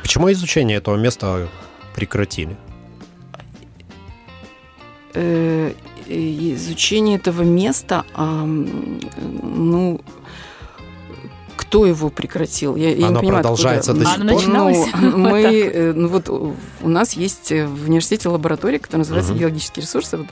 Почему 0.05 0.31
изучение 0.31 0.77
этого 0.77 0.97
места 0.97 1.49
прекратили? 1.97 2.59
э, 5.15 5.73
изучение 6.07 7.17
этого 7.17 7.43
места, 7.43 8.05
ну, 8.17 10.01
кто 11.75 11.87
его 11.87 12.09
прекратил? 12.09 12.77
Я, 12.77 12.91
я 12.91 12.97
не 12.97 13.05
Оно 13.07 13.19
понимаю, 13.21 13.43
продолжается 13.43 13.91
откуда- 13.91 14.05
до 14.05 14.11
сих 14.13 14.21
Оно 14.21 14.33
пор? 14.33 14.41
начиналось 14.43 14.79
Ну, 15.01 15.11
вот 15.11 15.17
мы, 15.19 15.43
так. 15.43 15.53
э, 15.53 15.93
ну 15.97 16.09
вот 16.09 16.29
у 16.29 16.89
нас 16.89 17.15
есть 17.15 17.51
в 17.51 17.89
университете 17.89 18.29
лаборатория, 18.29 18.79
которая 18.79 19.01
называется 19.01 19.33
Мгм. 19.33 19.41
геологические 19.41 19.83
ресурсы. 19.83 20.17
Вот 20.19 20.27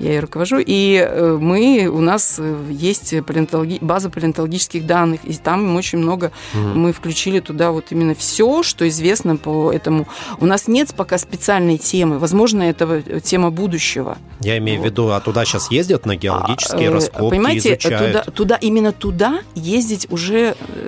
я 0.00 0.14
ее 0.14 0.20
руковожу. 0.20 0.56
И 0.58 0.96
э, 1.08 1.38
мы, 1.40 1.86
у 1.86 2.00
нас 2.00 2.36
э, 2.40 2.56
есть 2.70 3.12
палеонтологи- 3.14 3.78
база 3.80 4.10
палеонтологических 4.10 4.84
данных, 4.84 5.20
и 5.24 5.32
там 5.34 5.76
очень 5.76 5.98
много 5.98 6.32
Мгм. 6.54 6.80
мы 6.80 6.92
включили 6.92 7.38
туда 7.38 7.70
вот 7.70 7.86
именно 7.90 8.16
все, 8.16 8.64
что 8.64 8.88
известно 8.88 9.36
по 9.36 9.72
этому. 9.72 10.08
У 10.40 10.46
нас 10.46 10.66
нет 10.66 10.92
пока 10.96 11.18
специальной 11.18 11.78
темы. 11.78 12.18
Возможно, 12.18 12.64
это 12.64 13.00
э, 13.06 13.20
тема 13.20 13.50
будущего. 13.52 14.18
Я 14.40 14.58
имею 14.58 14.78
в 14.80 14.82
Вот. 14.82 14.90
виду, 14.90 15.08
а 15.10 15.20
туда 15.20 15.44
сейчас 15.44 15.70
ездят 15.70 16.04
на 16.06 16.16
геологические 16.16 16.88
А, 16.88 16.90
э, 16.90 16.94
раскопки, 16.94 17.30
Понимаете, 17.30 17.68
изучают. 17.74 18.06
туда, 18.12 18.24
туда, 18.24 18.56
именно 18.56 18.90
туда 18.92 19.40
ездить 19.54 20.06
уже 20.10 20.56
э, 20.58 20.79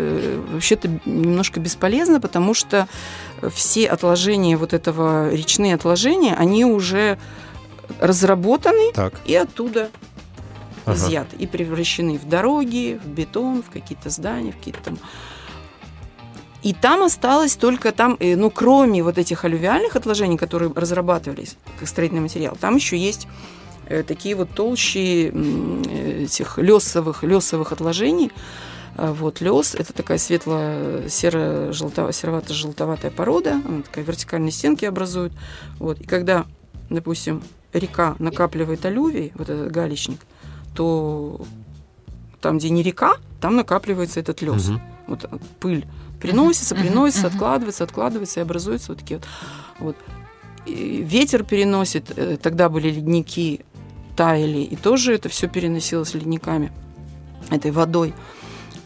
вообще-то 0.52 0.88
немножко 1.04 1.60
бесполезно, 1.60 2.20
потому 2.20 2.54
что 2.54 2.88
все 3.52 3.88
отложения 3.88 4.56
вот 4.56 4.72
этого, 4.72 5.32
речные 5.32 5.74
отложения, 5.74 6.34
они 6.34 6.64
уже 6.64 7.18
разработаны 8.00 8.92
Так, 8.92 9.20
и 9.24 9.34
оттуда 9.34 9.90
ага. 10.84 10.96
изъяты 10.96 11.36
и 11.36 11.46
превращены 11.46 12.18
в 12.18 12.28
дороги, 12.28 13.00
в 13.02 13.08
бетон, 13.08 13.62
в 13.62 13.70
какие-то 13.70 14.10
здания, 14.10 14.52
в 14.52 14.56
какие-то 14.56 14.82
там... 14.82 14.98
И 16.62 16.74
там 16.74 17.02
осталось 17.02 17.56
только 17.56 17.90
там, 17.90 18.16
э, 18.20 18.36
ну, 18.36 18.48
кроме 18.48 19.02
вот 19.02 19.18
этих 19.18 19.44
алювиальных 19.44 19.96
отложений, 19.96 20.36
которые 20.36 20.72
разрабатывались 20.72 21.56
как 21.78 21.88
строительный 21.88 22.22
материал, 22.22 22.56
там 22.60 22.76
еще 22.76 22.96
есть 22.96 23.26
э, 23.86 24.04
такие 24.04 24.36
вот 24.36 24.50
толщи 24.50 25.32
э, 25.34 26.22
этих 26.24 26.58
лесовых, 26.58 27.24
лесовых 27.24 27.72
отложений. 27.72 28.30
А 28.96 29.12
Вот 29.12 29.40
лес– 29.40 29.74
это 29.78 29.92
такая 29.92 30.18
светло-серо-желтовато-желтоватая 30.18 33.10
порода, 33.10 33.60
она 33.66 33.82
такая 33.82 34.04
вертикальные 34.04 34.52
стенки 34.52 34.84
образует. 34.84 35.32
Вот. 35.78 36.00
И 36.00 36.04
когда, 36.04 36.46
допустим, 36.90 37.42
река 37.72 38.14
накапливает 38.18 38.84
алювий, 38.84 39.32
вот 39.34 39.48
этот 39.48 39.72
галечник, 39.72 40.20
то 40.74 41.40
там, 42.40 42.58
где 42.58 42.68
не 42.70 42.82
река, 42.82 43.14
там 43.40 43.54
накапливается 43.56 44.20
этот 44.20 44.42
лес. 44.42 44.68
Мгм. 44.68 44.80
Вот 45.06 45.24
э, 45.24 45.28
пыль 45.60 45.86
приносится, 46.20 46.74
приносится, 46.74 47.26
мгм. 47.26 47.34
откладывается, 47.34 47.84
откладывается 47.84 48.40
и 48.40 48.42
образуются 48.42 48.92
вот 48.92 48.98
такие 48.98 49.20
вот. 49.78 49.78
вот. 49.78 49.96
И 50.66 51.02
ветер 51.02 51.44
переносит, 51.44 52.12
э, 52.16 52.36
тогда 52.36 52.68
были 52.68 52.90
ледники, 52.90 53.64
таяли, 54.16 54.58
и 54.58 54.76
тоже 54.76 55.14
это 55.14 55.28
все 55.28 55.48
переносилось 55.48 56.14
ледниками, 56.14 56.72
этой 57.50 57.70
водой. 57.70 58.14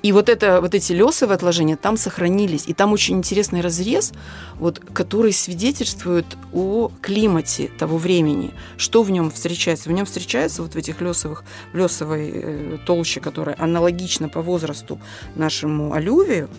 И 0.06 0.12
вот, 0.12 0.28
это, 0.28 0.60
вот 0.60 0.72
эти 0.72 0.92
лесовые 0.92 1.34
отложения 1.34 1.76
там 1.76 1.96
сохранились. 1.96 2.68
И 2.68 2.74
там 2.74 2.92
очень 2.92 3.16
интересный 3.16 3.60
разрез, 3.60 4.12
вот, 4.54 4.78
который 4.92 5.32
свидетельствует 5.32 6.26
о 6.52 6.92
климате 7.02 7.72
того 7.76 7.98
времени. 7.98 8.54
Что 8.76 9.02
в 9.02 9.10
нем 9.10 9.32
встречается? 9.32 9.88
В 9.88 9.92
нем 9.92 10.06
встречается 10.06 10.62
вот 10.62 10.74
в 10.74 10.76
этих 10.76 11.00
лесовых, 11.00 11.42
в 11.72 11.76
лесовой 11.76 12.30
э, 12.32 12.78
толще, 12.86 13.18
которая 13.18 13.56
аналогична 13.58 14.28
по 14.28 14.42
возрасту 14.42 15.00
нашему 15.34 15.92
алювию, 15.92 16.50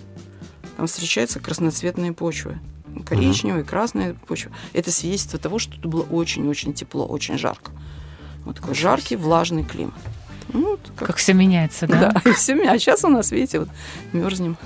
там 0.76 0.88
встречаются 0.88 1.40
красноцветные 1.40 2.12
почвы. 2.12 2.60
Коричневые, 3.06 3.64
красные 3.64 4.16
почвы. 4.16 4.52
Это 4.74 4.92
свидетельство 4.92 5.40
того, 5.40 5.58
что 5.58 5.76
тут 5.76 5.86
было 5.86 6.04
очень-очень 6.04 6.74
тепло, 6.74 7.06
очень 7.06 7.38
жарко. 7.38 7.72
Вот 8.44 8.58
такой 8.58 8.76
жаркий, 8.76 9.16
влажный 9.16 9.64
климат. 9.64 9.96
Ну, 10.54 10.72
вот 10.72 10.80
как 10.96 11.08
Как 11.08 11.16
все 11.18 11.34
меняется, 11.34 11.88
да? 11.88 12.14
да, 12.24 12.34
все, 12.34 12.54
а 12.70 12.78
сейчас 12.80 13.04
у 13.04 13.10
нас, 13.10 13.32
видите, 13.32 13.60
вот 13.60 13.70
мерзнем. 14.14 14.58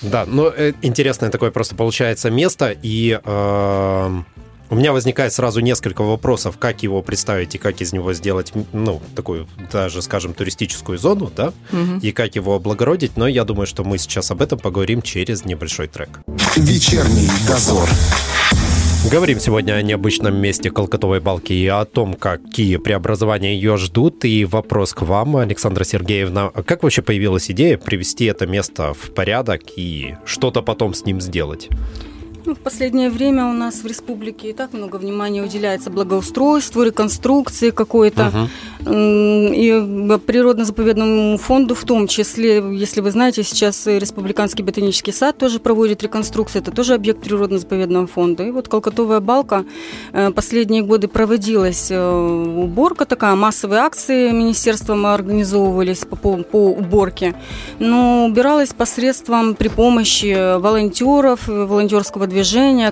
Да, 0.00 0.24
но 0.26 0.48
э, 0.48 0.72
интересное 0.82 1.30
такое 1.30 1.50
просто 1.50 1.74
получается 1.74 2.30
место, 2.30 2.74
и 2.82 3.18
э, 3.22 4.22
у 4.70 4.74
меня 4.74 4.92
возникает 4.92 5.32
сразу 5.32 5.60
несколько 5.60 6.02
вопросов, 6.02 6.56
как 6.58 6.82
его 6.84 7.02
представить 7.02 7.54
и 7.54 7.58
как 7.58 7.80
из 7.80 7.92
него 7.92 8.12
сделать, 8.12 8.52
ну, 8.72 9.02
такую 9.16 9.48
даже, 9.72 10.00
скажем, 10.02 10.34
туристическую 10.34 10.98
зону, 10.98 11.30
да, 11.34 11.52
Мгм. 11.72 11.98
и 11.98 12.12
как 12.12 12.36
его 12.36 12.54
облагородить, 12.54 13.16
но 13.16 13.26
я 13.26 13.44
думаю, 13.44 13.66
что 13.66 13.82
мы 13.82 13.98
сейчас 13.98 14.30
об 14.30 14.40
этом 14.40 14.58
поговорим 14.58 15.02
через 15.02 15.44
небольшой 15.44 15.88
трек. 15.88 16.20
Вечерний 16.56 17.28
дозор. 17.46 17.88
Говорим 19.10 19.40
сегодня 19.40 19.72
о 19.72 19.80
необычном 19.80 20.36
месте 20.36 20.70
Колкотовой 20.70 21.20
балки 21.20 21.54
и 21.54 21.66
о 21.66 21.86
том, 21.86 22.12
какие 22.12 22.76
преобразования 22.76 23.54
ее 23.54 23.78
ждут. 23.78 24.26
И 24.26 24.44
вопрос 24.44 24.92
к 24.92 25.00
вам, 25.00 25.36
Александра 25.36 25.84
Сергеевна. 25.84 26.50
Как 26.50 26.82
вообще 26.82 27.00
появилась 27.00 27.50
идея 27.50 27.78
привести 27.78 28.26
это 28.26 28.46
место 28.46 28.92
в 28.92 29.14
порядок 29.14 29.62
и 29.76 30.16
что-то 30.26 30.60
потом 30.60 30.92
с 30.92 31.06
ним 31.06 31.22
сделать? 31.22 31.70
Ну, 32.48 32.54
в 32.54 32.60
последнее 32.60 33.10
время 33.10 33.44
у 33.44 33.52
нас 33.52 33.82
в 33.82 33.86
республике 33.86 34.48
и 34.48 34.52
так 34.54 34.72
много 34.72 34.96
внимания 34.96 35.42
уделяется 35.42 35.90
благоустройству, 35.90 36.82
реконструкции 36.82 37.68
какой-то. 37.68 38.48
М, 38.86 39.52
И 39.52 40.18
природно-заповедному 40.26 41.36
фонду 41.36 41.74
в 41.74 41.84
том 41.84 42.06
числе, 42.06 42.64
если 42.72 43.02
вы 43.02 43.10
знаете, 43.10 43.42
сейчас 43.42 43.86
Республиканский 43.86 44.64
ботанический 44.64 45.12
сад 45.12 45.36
тоже 45.36 45.58
проводит 45.58 46.02
реконструкцию, 46.02 46.62
это 46.62 46.70
тоже 46.70 46.94
объект 46.94 47.20
природно-заповедного 47.22 48.06
фонда. 48.06 48.44
И 48.44 48.50
вот 48.50 48.68
Колкотовая 48.68 49.20
балка 49.20 49.66
э, 50.14 50.30
последние 50.30 50.82
годы 50.82 51.06
проводилась 51.08 51.88
э, 51.90 51.98
уборка 52.00 53.04
такая, 53.04 53.34
массовые 53.34 53.82
акции 53.82 54.30
министерством 54.30 55.04
организовывались 55.04 56.06
по, 56.06 56.16
по, 56.16 56.36
по 56.38 56.70
уборке, 56.70 57.34
но 57.78 58.24
убиралась 58.24 58.72
посредством 58.72 59.54
при 59.54 59.68
помощи 59.68 60.58
волонтеров, 60.58 61.46
э, 61.46 61.66
волонтерского 61.66 62.26
движения, 62.26 62.37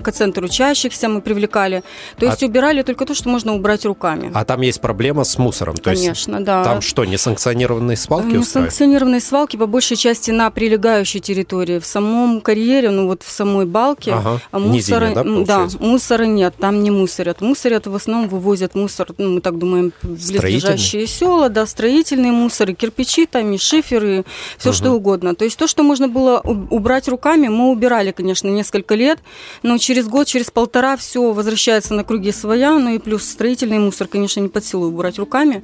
к-центр 0.01 0.43
учащихся 0.43 1.09
мы 1.09 1.21
привлекали. 1.21 1.83
То 2.17 2.25
есть 2.25 2.43
убирали 2.43 2.81
только 2.81 3.05
то, 3.05 3.13
что 3.13 3.29
можно 3.29 3.53
убрать 3.53 3.85
руками. 3.85 4.31
А 4.33 4.45
там 4.45 4.61
есть 4.61 4.81
проблема 4.81 5.23
с 5.23 5.37
мусором. 5.37 5.75
То 5.75 5.91
есть 5.91 6.03
Конечно, 6.03 6.41
да. 6.43 6.63
там 6.63 6.81
что, 6.81 7.05
несанкционированные 7.05 7.97
свалки 7.97 8.25
устраивают? 8.25 8.47
Несанкционированные 8.47 9.21
свалки 9.21 9.57
по 9.57 9.65
большей 9.67 9.97
части 9.97 10.31
на 10.31 10.49
прилегающей 10.49 11.19
территории. 11.19 11.79
В 11.79 11.85
самом 11.85 12.41
карьере, 12.41 12.89
ну 12.89 13.07
вот 13.07 13.23
в 13.23 13.29
самой 13.29 13.65
балке, 13.65 14.13
Ага. 14.13 14.39
а 14.51 14.59
Низине, 14.59 14.73
мусора, 14.99 15.11
да, 15.15 15.21
м, 15.21 15.27
получается? 15.45 15.77
мусора 15.79 16.23
нет, 16.23 16.53
там 16.59 16.83
не 16.83 16.91
мусорят. 16.91 17.41
Мусорят 17.41 17.87
в 17.87 17.95
основном 17.95 18.27
вывозят 18.29 18.75
мусор, 18.75 19.07
ну, 19.17 19.29
мы 19.35 19.41
так 19.41 19.57
думаем, 19.57 19.91
близлежащие 20.03 21.07
села, 21.07 21.49
да, 21.49 21.65
строительные 21.65 22.31
мусоры, 22.31 22.73
кирпичи 22.73 23.25
там, 23.25 23.51
и 23.53 23.57
шиферы, 23.57 24.25
все 24.57 24.71
что 24.73 24.91
угодно. 24.91 25.35
То 25.35 25.45
есть 25.45 25.57
то, 25.57 25.67
что 25.67 25.83
можно 25.83 26.07
было 26.07 26.39
убрать 26.69 27.07
руками, 27.07 27.47
мы 27.47 27.69
убирали, 27.69 28.11
конечно, 28.11 28.47
несколько 28.49 28.95
лет, 28.95 29.19
но 29.63 29.77
через 29.77 30.07
год, 30.07 30.27
через 30.27 30.51
полтора 30.51 30.97
все 30.97 31.31
возвращается 31.31 31.93
на 31.93 32.03
круги 32.03 32.31
своя, 32.31 32.77
ну 32.77 32.95
и 32.95 32.99
плюс 32.99 33.23
строительный 33.23 33.79
мусор, 33.79 34.07
конечно, 34.07 34.39
не 34.39 34.49
под 34.49 34.65
силу 34.65 34.87
убрать 34.87 35.19
руками. 35.19 35.63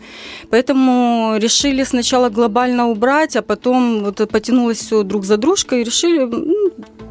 Поэтому 0.49 1.35
решили 1.37 1.83
сначала 1.83 2.29
глобально 2.29 2.87
убрать, 2.87 3.35
а 3.35 3.41
потом 3.41 4.03
вот 4.03 4.27
потянулось 4.29 4.79
все 4.79 5.03
друг 5.03 5.25
за 5.25 5.37
дружкой 5.37 5.81
и 5.81 5.83
решили, 5.83 6.62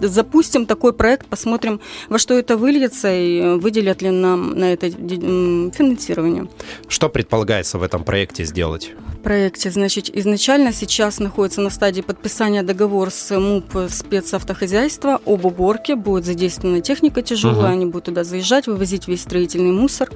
запустим 0.08 0.66
такой 0.66 0.92
проект, 0.92 1.26
посмотрим, 1.26 1.80
во 2.08 2.18
что 2.18 2.34
это 2.34 2.56
выльется 2.56 3.12
и 3.12 3.56
выделят 3.58 4.02
ли 4.02 4.10
нам 4.10 4.58
на 4.58 4.72
это 4.72 4.90
финансирование. 4.90 6.48
Что 6.88 7.08
предполагается 7.08 7.78
в 7.78 7.82
этом 7.82 8.04
проекте 8.04 8.44
сделать? 8.44 8.92
В 9.18 9.22
проекте, 9.22 9.70
значит, 9.70 10.10
изначально 10.16 10.72
сейчас 10.72 11.20
находится 11.20 11.60
на 11.60 11.70
стадии 11.70 12.00
подписания 12.00 12.62
договор 12.62 13.10
с 13.10 13.30
МУП 13.38 13.88
спецавтохозяйства 13.88 15.20
об 15.24 15.44
уборке. 15.44 15.94
Будет 15.94 16.24
задействована 16.24 16.80
техника 16.80 17.22
тяжелая, 17.22 17.68
Мгм. 17.68 17.72
они 17.72 17.86
будут 17.86 18.04
туда 18.06 18.24
заезжать, 18.24 18.66
вывозить 18.66 19.06
весь 19.08 19.22
строительный 19.22 19.72
мусор. 19.72 20.10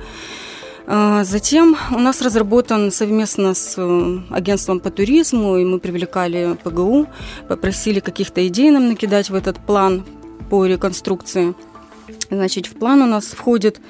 А, 0.89 1.25
Затем 1.25 1.77
у 1.91 1.99
нас 1.99 2.23
разработан 2.23 2.93
совместно 2.93 3.55
с 3.55 3.75
э, 3.77 4.19
агентством 4.31 4.79
по 4.79 4.91
туризму, 4.91 5.57
и 5.57 5.65
мы 5.65 5.81
привлекали 5.81 6.57
ПГУ, 6.63 7.09
попросили 7.49 7.99
каких-то 7.99 8.47
идей 8.47 8.71
нам 8.71 8.87
накидать 8.89 9.29
в 9.29 9.35
этот 9.35 9.59
план 9.59 10.05
по 10.49 10.65
реконструкции. 10.65 11.55
Значит, 12.31 12.67
в 12.67 12.75
план 12.75 13.03
у 13.03 13.07
нас 13.07 13.25
входит 13.27 13.81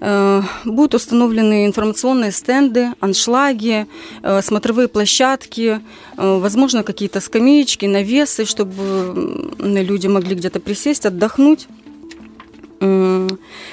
э, 0.00 0.42
Будут 0.64 0.94
установлены 0.94 1.66
информационные 1.66 2.32
стенды, 2.32 2.94
аншлаги, 3.00 3.86
э, 4.22 4.40
смотровые 4.40 4.88
площадки, 4.88 5.82
возможно, 6.16 6.82
какие-то 6.82 7.20
скамеечки, 7.20 7.84
навесы, 7.84 8.46
чтобы 8.46 9.52
люди 9.58 10.06
могли 10.06 10.34
где-то 10.34 10.60
присесть, 10.60 11.04
отдохнуть. 11.04 11.68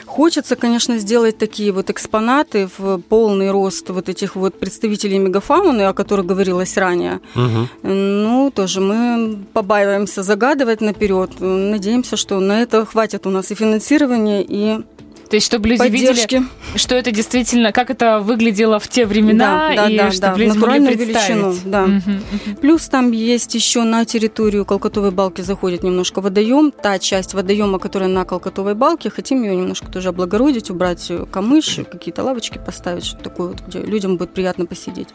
Хочется, 0.05 0.55
конечно, 0.55 0.97
сделать 0.97 1.37
такие 1.37 1.71
вот 1.71 1.89
экспонаты 1.89 2.69
в 2.77 2.99
полный 3.09 3.51
рост 3.51 3.89
вот 3.89 4.09
этих 4.09 4.35
вот 4.35 4.59
представителей 4.59 5.19
мегафауны, 5.19 5.83
о 5.83 5.93
которых 5.93 6.25
говорилось 6.25 6.77
ранее. 6.77 7.19
Мгм. 7.35 7.69
Ну, 7.83 8.51
тоже 8.55 8.81
мы 8.81 9.37
побаиваемся 9.53 10.23
загадывать 10.23 10.81
наперед. 10.81 11.31
Надеемся, 11.39 12.17
что 12.17 12.39
на 12.39 12.61
это 12.61 12.85
хватит 12.85 13.27
у 13.27 13.29
нас 13.29 13.51
и 13.51 13.55
финансирования, 13.55 14.43
и 14.47 14.81
То 15.29 15.37
есть, 15.37 15.47
чтобы 15.47 15.69
люди 15.69 15.79
поддержки. 15.79 16.35
видели, 16.35 16.49
что 16.75 16.95
это 16.95 17.11
действительно, 17.11 17.71
как 17.71 17.89
это 17.89 18.19
выглядело 18.19 18.79
в 18.79 18.87
те 18.87 19.05
времена, 19.05 19.71
Да, 19.75 19.75
да, 19.75 19.89
и 19.89 19.97
да, 19.97 20.11
чтобы 20.11 20.33
да, 20.33 20.37
люди 20.37 20.47
могли 20.49 20.59
натуральную 20.59 20.97
представить. 20.97 21.29
величину, 21.29 21.55
да. 21.65 21.81
Мгм. 21.87 22.21
Плюс 22.61 22.87
там 22.87 23.11
есть 23.11 23.55
еще 23.55 23.83
на 23.83 24.05
территорию 24.05 24.65
Колкотовой 24.65 25.11
балки 25.11 25.41
заходит 25.41 25.83
немножко 25.83 26.21
водоем. 26.21 26.71
Та 26.71 26.99
часть 26.99 27.33
водоема, 27.33 27.79
которая 27.79 28.09
на 28.09 28.23
Колкотовой 28.23 28.75
балке, 28.75 29.09
хотим 29.09 29.41
ее 29.43 29.55
немножко 29.55 29.87
тоже 29.87 30.09
облагородить, 30.09 30.69
убрать 30.69 31.11
камыш, 31.31 31.79
какие-то 31.91 32.23
лавочки 32.23 32.59
поставить, 32.63 33.05
что 33.05 33.17
такое 33.17 33.47
вот, 33.49 33.61
где 33.67 33.79
людям 33.81 34.17
будет 34.17 34.31
приятно 34.31 34.65
посидеть. 34.67 35.09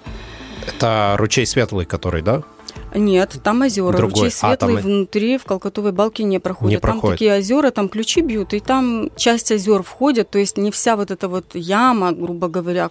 Это 0.66 1.14
ручей 1.18 1.46
Светлый, 1.46 1.86
который, 1.86 2.22
да? 2.22 2.42
Нет, 2.94 3.36
там 3.42 3.60
озера. 3.62 3.96
Другой. 3.96 4.24
Ручей 4.24 4.36
А, 4.42 4.56
там 4.56 4.68
светлый 4.70 4.74
и- 4.74 4.84
внутри 4.84 5.38
в 5.38 5.44
Колкотовой 5.44 5.92
балке 5.92 6.24
не 6.24 6.38
проходит. 6.38 6.70
Не 6.76 6.80
там 6.80 6.92
проходит. 6.92 7.14
такие 7.18 7.36
озера, 7.38 7.70
там 7.70 7.88
ключи 7.88 8.20
бьют, 8.20 8.52
и 8.54 8.60
там 8.60 9.10
часть 9.16 9.52
озер 9.52 9.82
входит, 9.82 10.30
то 10.30 10.38
есть 10.38 10.56
не 10.56 10.70
вся 10.70 10.96
вот 10.96 11.10
эта 11.10 11.28
вот 11.28 11.44
яма, 11.54 12.12
грубо 12.12 12.48
говоря, 12.48 12.90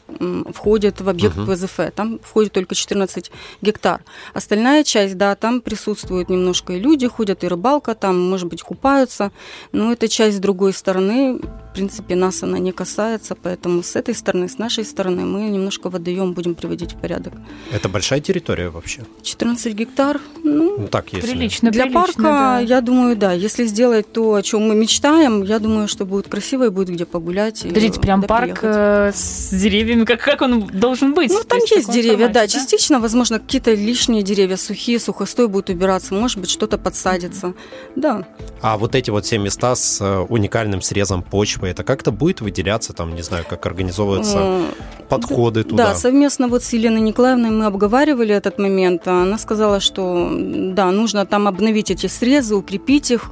входит 0.53 1.01
в 1.01 1.09
объект 1.09 1.35
Мгм. 1.35 1.47
ПЗФ. 1.53 1.79
Там 1.95 2.19
входит 2.23 2.53
только 2.53 2.75
14 2.75 3.31
гектар. 3.62 4.01
Остальная 4.33 4.83
часть, 4.83 5.17
да, 5.17 5.35
там 5.35 5.62
присутствуют 5.62 6.29
немножко 6.29 6.73
и 6.73 6.79
люди 6.79 7.07
ходят, 7.07 7.43
и 7.43 7.47
рыбалка, 7.47 7.95
там, 7.95 8.19
может 8.29 8.47
быть, 8.47 8.62
купаются, 8.62 9.31
но 9.71 9.91
эта 9.91 10.07
часть 10.07 10.38
с 10.38 10.39
другой 10.39 10.73
стороны, 10.73 11.39
в 11.69 11.73
принципе, 11.73 12.15
нас 12.15 12.43
она 12.43 12.60
не 12.60 12.71
касается, 12.71 13.36
поэтому 13.36 13.84
с 13.84 13.95
этой 13.95 14.15
стороны, 14.15 14.49
с 14.49 14.58
нашей 14.58 14.84
стороны 14.86 15.25
мы 15.25 15.41
немножко 15.49 15.89
водоем 15.89 16.34
будем 16.34 16.55
приводить 16.55 16.93
в 16.93 16.97
порядок. 16.97 17.34
Это 17.71 17.89
большая 17.89 18.19
территория 18.21 18.69
вообще? 18.69 19.01
14 19.23 19.73
гектар, 19.73 20.19
ну, 20.43 20.77
Ну 20.79 20.88
так, 20.88 21.13
если... 21.13 21.32
Прилично, 21.32 21.71
для 21.71 21.84
прилично, 21.84 22.01
парка, 22.01 22.21
да. 22.23 22.60
я 22.60 22.82
думаю, 22.82 23.15
да. 23.15 23.34
Если 23.34 23.65
сделать 23.65 24.12
то, 24.12 24.34
о 24.34 24.41
чем 24.41 24.67
мы 24.67 24.75
мечтаем, 24.75 25.43
я 25.43 25.60
думаю, 25.60 25.88
что 25.88 26.05
будет 26.05 26.27
красиво 26.27 26.65
и 26.65 26.69
будет 26.69 26.89
где 26.89 27.05
погулять. 27.05 27.63
и 27.65 27.67
Подождите, 27.67 27.99
прям 27.99 28.23
парк 28.23 28.60
приехать. 28.62 28.63
э, 28.63 29.12
с 29.13 29.49
деревьями, 29.51 30.05
как, 30.05 30.21
как 30.21 30.41
он 30.41 30.67
должен 30.67 31.13
быть? 31.13 31.32
Ну, 31.32 31.43
там 31.43 31.60
есть 31.60 31.88
таком 31.88 31.93
деревья, 31.93 32.27
да. 32.27 32.34
формате, 32.34 32.53
Частично, 32.53 32.99
возможно, 32.99 33.39
какие-то 33.39 33.73
лишние 33.73 34.23
деревья, 34.23 34.58
сухие, 34.58 34.99
сухостой 34.99 35.47
будет 35.47 35.69
убираться, 35.69 36.13
может 36.13 36.39
быть, 36.39 36.49
что-то 36.49 36.77
подсадится. 36.77 37.53
Да. 37.95 38.27
А 38.62 38.77
вот 38.77 38.95
эти 38.95 39.12
вот 39.12 39.25
все 39.25 39.38
места 39.38 39.75
с 39.75 40.01
э, 40.01 40.19
уникальным 40.29 40.82
срезом 40.82 41.21
почвы, 41.21 41.58
это 41.67 41.83
как-то 41.83 42.11
будет 42.11 42.41
выделяться, 42.41 42.93
там, 42.93 43.15
не 43.15 43.21
знаю, 43.21 43.45
как 43.49 43.65
организовываются 43.65 44.61
подходы 45.09 45.63
Да, 45.63 45.69
туда? 45.69 45.95
совместно 45.95 46.47
вот 46.47 46.63
с 46.63 46.73
Еленой 46.73 47.01
Николаевной 47.01 47.49
мы 47.49 47.65
обговаривали 47.65 48.33
этот 48.33 48.59
момент. 48.59 49.07
Она 49.07 49.37
сказала, 49.37 49.79
что 49.79 50.29
да, 50.73 50.91
нужно 50.91 51.25
там 51.25 51.47
обновить 51.47 51.91
эти 51.91 52.07
срезы, 52.07 52.55
укрепить 52.55 53.11
их 53.11 53.31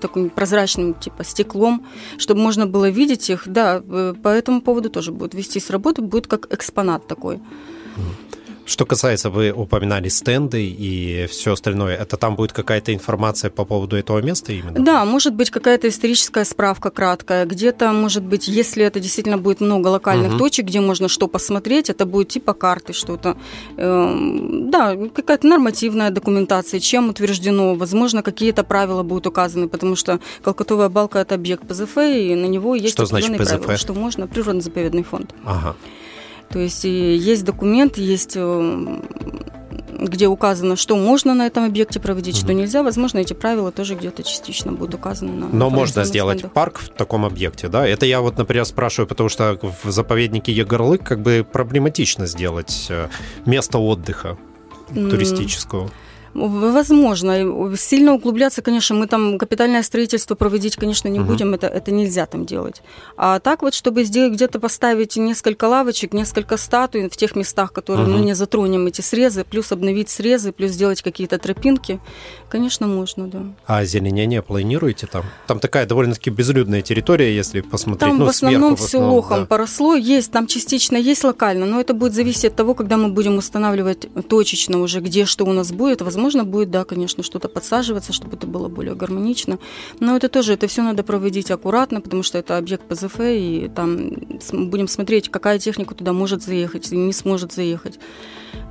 таким 0.00 0.30
прозрачным 0.30 0.94
типа 0.94 1.24
стеклом, 1.24 1.84
чтобы 2.18 2.40
можно 2.40 2.66
было 2.66 2.88
видеть 2.88 3.30
их. 3.30 3.42
Да, 3.46 3.82
э, 3.84 4.14
по 4.22 4.28
этому 4.28 4.60
поводу 4.60 4.90
тоже 4.90 5.12
будет 5.12 5.34
вестись 5.34 5.70
работа, 5.70 6.02
будет 6.02 6.26
как 6.26 6.52
экспонат 6.52 7.06
такой. 7.06 7.40
Что 8.66 8.84
касается, 8.84 9.30
вы 9.30 9.52
упоминали 9.52 10.08
стенды 10.08 10.66
и 10.66 11.26
все 11.30 11.52
остальное, 11.52 11.96
это 11.96 12.16
там 12.16 12.34
будет 12.34 12.52
какая-то 12.52 12.92
информация 12.92 13.48
по 13.48 13.64
поводу 13.64 13.96
этого 13.96 14.20
места 14.20 14.52
именно? 14.52 14.84
Да, 14.84 15.04
может 15.04 15.34
быть 15.34 15.50
какая-то 15.50 15.88
историческая 15.88 16.44
справка 16.44 16.90
краткая, 16.90 17.46
где-то, 17.46 17.92
может 17.92 18.24
быть, 18.24 18.48
если 18.48 18.84
это 18.84 18.98
действительно 18.98 19.38
будет 19.38 19.60
много 19.60 19.86
локальных 19.88 20.30
Мгм. 20.30 20.38
точек, 20.38 20.66
где 20.66 20.80
можно 20.80 21.08
что 21.08 21.28
посмотреть, 21.28 21.90
это 21.90 22.06
будет 22.06 22.28
типа 22.28 22.54
карты 22.54 22.92
что-то. 22.92 23.36
Эм, 23.76 24.70
Да, 24.70 24.96
какая-то 25.14 25.46
нормативная 25.46 26.10
документация, 26.10 26.80
чем 26.80 27.08
утверждено, 27.08 27.74
возможно, 27.76 28.22
какие-то 28.22 28.64
правила 28.64 29.02
будут 29.04 29.26
указаны, 29.28 29.68
потому 29.68 29.94
что 29.96 30.18
Колкотовая 30.42 30.88
балка– 30.88 31.18
это 31.20 31.34
объект 31.36 31.66
ПЗФ, 31.68 31.96
и 31.98 32.34
на 32.34 32.46
него 32.46 32.74
есть 32.74 32.94
Что 32.94 33.06
значит 33.06 33.36
ПЗФ? 33.36 33.60
правила, 33.60 33.76
что 33.76 33.94
можно, 33.94 34.26
природно-заповедный 34.26 35.02
фонд. 35.04 35.34
Ага. 35.44 35.76
То 36.50 36.58
есть 36.60 36.84
есть 36.84 37.44
документ, 37.44 37.98
есть 37.98 38.32
э, 38.36 38.98
где 39.98 40.26
указано, 40.28 40.76
что 40.76 40.96
можно 40.96 41.34
на 41.34 41.46
этом 41.46 41.64
объекте 41.64 41.98
проводить, 42.00 42.36
что 42.36 42.48
Мгм. 42.48 42.58
нельзя. 42.58 42.82
Возможно, 42.82 43.18
эти 43.18 43.32
правила 43.32 43.72
тоже 43.72 43.94
где-то 43.94 44.22
частично 44.22 44.72
будут 44.72 44.94
указаны 44.94 45.32
на 45.32 45.48
Но 45.48 45.70
можно 45.70 46.04
сделать 46.04 46.38
стендах. 46.38 46.52
парк 46.54 46.78
в 46.78 46.88
таком 46.90 47.24
объекте, 47.24 47.68
да? 47.68 47.86
Это 47.86 48.06
я 48.06 48.20
вот, 48.20 48.38
например, 48.38 48.64
спрашиваю, 48.64 49.08
потому 49.08 49.28
что 49.28 49.58
в 49.84 49.90
заповеднике 49.90 50.52
Егорлык 50.52 51.02
как 51.02 51.20
бы 51.22 51.46
проблематично 51.50 52.26
сделать 52.26 52.86
э, 52.90 53.08
место 53.46 53.78
отдыха 53.78 54.36
туристического. 54.94 55.88
В- 55.88 55.92
Возможно. 56.36 57.76
Сильно 57.76 58.12
углубляться, 58.14 58.62
конечно, 58.62 58.94
мы 58.96 59.06
там 59.06 59.38
капитальное 59.38 59.82
строительство 59.82 60.34
проводить, 60.34 60.76
конечно, 60.76 61.08
не 61.08 61.18
Мгм. 61.18 61.28
будем, 61.28 61.54
это, 61.54 61.66
это 61.66 61.90
нельзя 61.90 62.26
там 62.26 62.44
делать. 62.44 62.82
А 63.16 63.38
так 63.40 63.62
вот, 63.62 63.74
чтобы 63.74 64.04
сделать, 64.04 64.34
где-то 64.34 64.60
поставить 64.60 65.16
несколько 65.16 65.64
лавочек, 65.64 66.12
несколько 66.12 66.56
статуй 66.58 67.08
в 67.08 67.16
тех 67.16 67.34
местах, 67.36 67.72
которые 67.72 68.06
мы 68.06 68.16
Мгм. 68.18 68.26
не 68.26 68.34
затронем 68.34 68.86
эти 68.86 69.00
срезы, 69.00 69.44
плюс 69.44 69.72
обновить 69.72 70.10
срезы, 70.10 70.52
плюс 70.52 70.72
сделать 70.72 71.02
какие-то 71.02 71.38
тропинки, 71.38 72.00
конечно, 72.50 72.86
можно, 72.86 73.26
да. 73.26 73.42
А 73.66 73.78
озеленение 73.78 74.42
планируете 74.42 75.06
там? 75.06 75.24
Там 75.46 75.58
такая 75.58 75.86
довольно-таки 75.86 76.30
безлюдная 76.30 76.82
территория, 76.82 77.34
если 77.34 77.62
посмотреть. 77.62 78.10
Там 78.10 78.18
ну, 78.18 78.26
в 78.26 78.28
основном 78.28 78.76
сверху, 78.76 78.76
в 78.76 78.88
все 78.88 78.98
основном, 78.98 79.16
лохом 79.16 79.40
да. 79.40 79.46
поросло. 79.46 79.94
Есть, 79.94 80.32
там 80.32 80.46
частично 80.46 80.96
есть 80.96 81.24
локально, 81.24 81.66
но 81.66 81.80
это 81.80 81.94
будет 81.94 82.14
зависеть 82.14 82.44
от 82.46 82.56
того, 82.56 82.74
когда 82.74 82.96
мы 82.96 83.08
будем 83.08 83.38
устанавливать 83.38 84.06
точечно 84.28 84.80
уже, 84.82 85.00
где 85.00 85.24
что 85.24 85.44
у 85.44 85.52
нас 85.52 85.72
будет. 85.72 86.02
Возможно, 86.02 86.25
будет, 86.44 86.70
да, 86.70 86.84
конечно, 86.84 87.22
что-то 87.22 87.48
подсаживаться, 87.48 88.12
чтобы 88.12 88.36
это 88.36 88.46
было 88.46 88.68
более 88.68 88.94
гармонично. 88.94 89.58
Но 90.00 90.16
это 90.16 90.28
тоже, 90.28 90.54
это 90.54 90.66
все 90.66 90.82
надо 90.82 91.02
проводить 91.02 91.50
аккуратно, 91.50 92.00
потому 92.00 92.22
что 92.22 92.38
это 92.38 92.56
объект 92.58 92.82
ПЗФ, 92.84 93.20
и 93.20 93.70
там 93.74 94.10
будем 94.52 94.88
смотреть, 94.88 95.28
какая 95.28 95.58
техника 95.58 95.94
туда 95.94 96.12
может 96.12 96.42
заехать 96.42 96.90
не 96.92 97.12
сможет 97.12 97.52
заехать. 97.52 97.98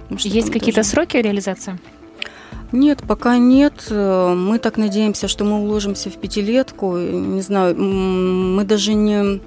Есть 0.10 0.52
какие-то 0.52 0.82
тоже- 0.82 0.90
сроки 0.90 1.18
реализации? 1.18 1.80
нет, 2.72 3.04
пока 3.08 3.38
нет. 3.38 3.88
Мы 3.90 4.60
так 4.60 4.78
надеемся, 4.78 5.28
что 5.28 5.46
мы 5.46 5.60
уложимся 5.62 6.10
в 6.10 6.18
пятилетку. 6.18 6.98
Не 6.98 7.42
знаю, 7.42 7.76
мы 7.76 8.64
даже 8.64 8.94
не 8.94 9.40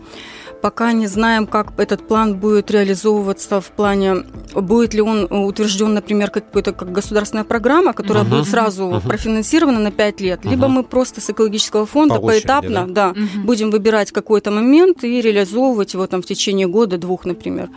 пока 0.60 0.92
не 0.92 1.06
знаем, 1.06 1.46
как 1.46 1.78
этот 1.78 2.06
план 2.06 2.34
будет 2.36 2.70
реализовываться 2.70 3.60
в 3.60 3.70
плане, 3.70 4.24
будет 4.54 4.94
ли 4.94 5.00
он 5.00 5.26
утвержден, 5.30 5.94
например, 5.94 6.30
как 6.30 6.46
какой-то 6.46 6.72
как 6.72 6.92
государственная 6.92 7.44
программа, 7.44 7.92
которая 7.92 8.24
Мгм. 8.24 8.32
будет 8.38 8.48
сразу 8.48 8.86
Мгм. 8.86 9.00
профинансирована 9.02 9.80
на 9.80 9.90
5 9.90 10.20
лет, 10.20 10.44
либо 10.44 10.66
Мгм. 10.66 10.72
мы 10.76 10.82
просто 10.84 11.20
с 11.20 11.30
экологического 11.30 11.86
фонда 11.86 12.14
По 12.16 12.20
очереди, 12.20 12.46
поэтапно, 12.46 12.86
да, 12.88 13.08
Мгм. 13.14 13.46
будем 13.46 13.70
выбирать 13.70 14.12
какой-то 14.12 14.50
момент 14.50 15.04
и 15.04 15.20
реализовывать 15.20 15.94
его 15.94 16.06
там 16.06 16.22
в 16.22 16.26
течение 16.26 16.66
года-двух, 16.66 17.24
например. 17.24 17.68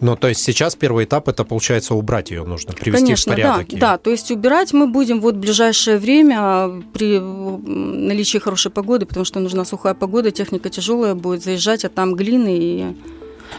Ну, 0.00 0.16
то 0.16 0.28
есть 0.28 0.42
сейчас 0.42 0.76
первый 0.76 1.04
этап, 1.04 1.28
это, 1.28 1.44
получается, 1.44 1.94
убрать 1.94 2.30
ее 2.30 2.44
нужно, 2.44 2.72
привести 2.72 3.04
Конечно, 3.04 3.32
в 3.32 3.34
порядок. 3.34 3.66
да, 3.68 3.72
её. 3.72 3.80
да. 3.80 3.98
То 3.98 4.10
есть 4.10 4.30
убирать 4.30 4.72
мы 4.72 4.86
будем 4.86 5.20
вот 5.20 5.34
в 5.34 5.38
ближайшее 5.38 5.98
время 5.98 6.36
а, 6.38 6.82
при 6.92 7.18
наличии 7.18 8.38
хорошей 8.38 8.70
погоды, 8.70 9.06
потому 9.06 9.24
что 9.24 9.40
нужна 9.40 9.64
сухая 9.64 9.94
погода, 9.94 10.30
техника 10.30 10.70
тяжелая 10.70 11.14
будет 11.14 11.42
заезжать, 11.42 11.84
а 11.84 11.88
там 11.88 12.14
глины 12.14 12.56
и 12.56 12.96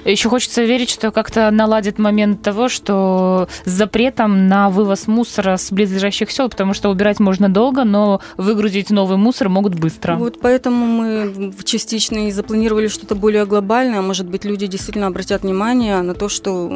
Еще 0.06 0.30
хочется 0.30 0.64
верить, 0.64 0.90
что 0.90 1.12
как-то 1.12 1.50
наладит 1.52 2.00
момент 2.00 2.42
того, 2.42 2.70
что 2.70 3.48
с 3.66 3.70
запретом 3.70 4.48
на 4.48 4.70
вывоз 4.70 5.08
мусора 5.08 5.58
с 5.58 5.72
близлежащих 5.72 6.32
сел, 6.32 6.50
потому 6.50 6.74
что 6.74 6.90
убирать 6.90 7.20
можно 7.20 7.50
долго, 7.50 7.84
но 7.84 8.22
выгрузить 8.38 8.90
новый 8.90 9.18
мусор 9.18 9.50
могут 9.50 9.76
быстро. 9.76 10.16
Вот 10.16 10.40
поэтому 10.42 10.86
мы 10.86 11.54
частично 11.64 12.28
и 12.28 12.32
запланировали 12.32 12.88
что-то 12.88 13.16
более 13.16 13.46
глобальное. 13.46 14.02
Может 14.02 14.28
быть, 14.28 14.46
люди 14.46 14.68
действительно 14.68 15.08
обратят 15.08 15.44
внимание 15.44 16.02
на 16.02 16.14
то, 16.14 16.30
что 16.30 16.70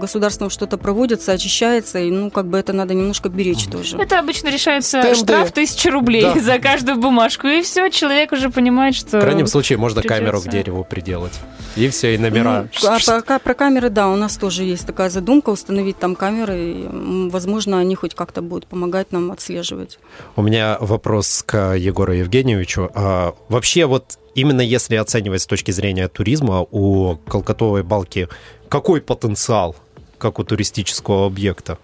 государством 0.00 0.50
что-то 0.50 0.78
проводится, 0.78 1.32
очищается, 1.32 1.98
и 1.98 2.10
ну 2.10 2.30
как 2.30 2.46
бы 2.46 2.58
это 2.58 2.72
надо 2.72 2.94
немножко 2.94 3.28
беречь 3.28 3.64
тоже. 3.64 3.96
Это 3.98 4.18
обычно 4.18 4.48
решается 4.48 5.00
Стенды. 5.00 5.18
штраф 5.18 5.52
тысяча 5.52 5.90
рублей 5.90 6.22
Да. 6.22 6.40
за 6.40 6.58
каждую 6.58 6.98
бумажку, 6.98 7.46
и 7.46 7.62
все, 7.62 7.88
человек 7.90 8.32
уже 8.32 8.50
понимает, 8.50 8.94
что... 8.94 9.18
В 9.18 9.20
крайнем 9.20 9.46
случае 9.46 9.78
можно 9.78 10.02
камеру 10.02 10.40
к 10.40 10.48
дереву 10.48 10.84
приделать. 10.84 11.32
И 11.76 11.88
все, 11.88 12.14
и 12.14 12.18
номера. 12.18 12.59
Ну, 12.82 12.88
а 12.88 12.98
пока 13.04 13.38
про 13.38 13.54
камеры, 13.54 13.90
да, 13.90 14.08
у 14.08 14.16
нас 14.16 14.36
тоже 14.36 14.64
есть 14.64 14.86
такая 14.86 15.10
задумка 15.10 15.50
установить 15.50 15.98
там 15.98 16.14
камеры. 16.14 16.58
И, 16.58 16.88
возможно, 17.30 17.78
они 17.78 17.94
хоть 17.94 18.14
как-то 18.14 18.42
будут 18.42 18.66
помогать 18.66 19.12
нам 19.12 19.32
отслеживать. 19.32 19.98
У 20.36 20.42
меня 20.42 20.76
вопрос 20.80 21.42
к 21.46 21.74
Егору 21.74 22.12
Евгеньевичу. 22.12 22.90
А, 22.94 23.34
вообще, 23.48 23.86
вот 23.86 24.18
именно 24.34 24.60
если 24.60 24.96
оценивать 24.96 25.42
с 25.42 25.46
точки 25.46 25.70
зрения 25.70 26.08
туризма, 26.08 26.66
у 26.70 27.16
Колкотовой 27.28 27.82
балки 27.82 28.28
какой 28.68 29.00
потенциал, 29.00 29.74
как 30.18 30.38
у 30.38 30.44
туристического 30.44 31.26
объекта? 31.26 31.78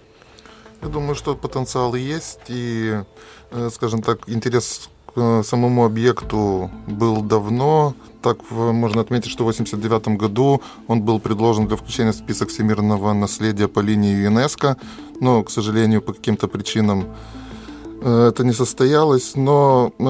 Я 0.83 0.89
думаю, 0.89 1.15
что 1.15 1.35
потенциал 1.35 1.95
есть, 1.95 2.41
и, 2.49 3.01
э, 3.51 3.71
скажем 3.73 4.03
так, 4.03 4.29
интерес 4.29 4.89
э, 5.17 5.43
самому 5.45 5.85
объекту 5.85 6.71
был 6.87 7.23
давно. 7.23 7.95
Так 8.23 8.39
можно 8.51 9.01
отметить, 9.01 9.31
что 9.31 9.45
в 9.45 9.49
1989 9.49 10.19
году 10.19 10.61
он 10.89 11.03
был 11.03 11.21
предложен 11.21 11.67
для 11.69 11.77
включения 11.77 12.13
в 12.13 12.17
список 12.17 12.49
всемирного 12.49 13.13
наследия 13.13 13.69
по 13.69 13.81
линии 13.81 14.25
ЮНЕСКо, 14.25 14.77
но, 15.21 15.45
к 15.45 15.51
сожалению, 15.51 16.03
по 16.03 16.13
каким-то 16.13 16.49
причинам 16.49 17.05
э, 18.03 18.29
это 18.29 18.45
не 18.45 18.53
состоялось, 18.53 19.37
но 19.37 19.93
э, 19.97 20.03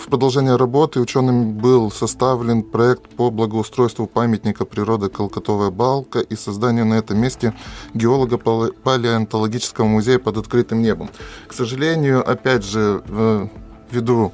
в 0.00 0.06
продолжение 0.08 0.56
работы 0.56 1.00
ученым 1.00 1.52
был 1.52 1.90
составлен 1.92 2.64
проект 2.64 3.08
по 3.10 3.30
благоустройству 3.30 4.06
памятника 4.06 4.64
природы 4.64 5.08
Колкотовая 5.08 5.70
балка 5.70 6.18
и 6.18 6.34
созданию 6.36 6.84
на 6.84 6.94
этом 6.94 7.18
месте 7.18 7.54
геолого-палеонтологического 7.94 9.86
музея 9.86 10.18
под 10.18 10.36
открытым 10.38 10.82
небом. 10.82 11.10
К 11.46 11.52
сожалению, 11.52 12.28
опять 12.28 12.64
же, 12.64 13.02
ввиду 13.92 14.32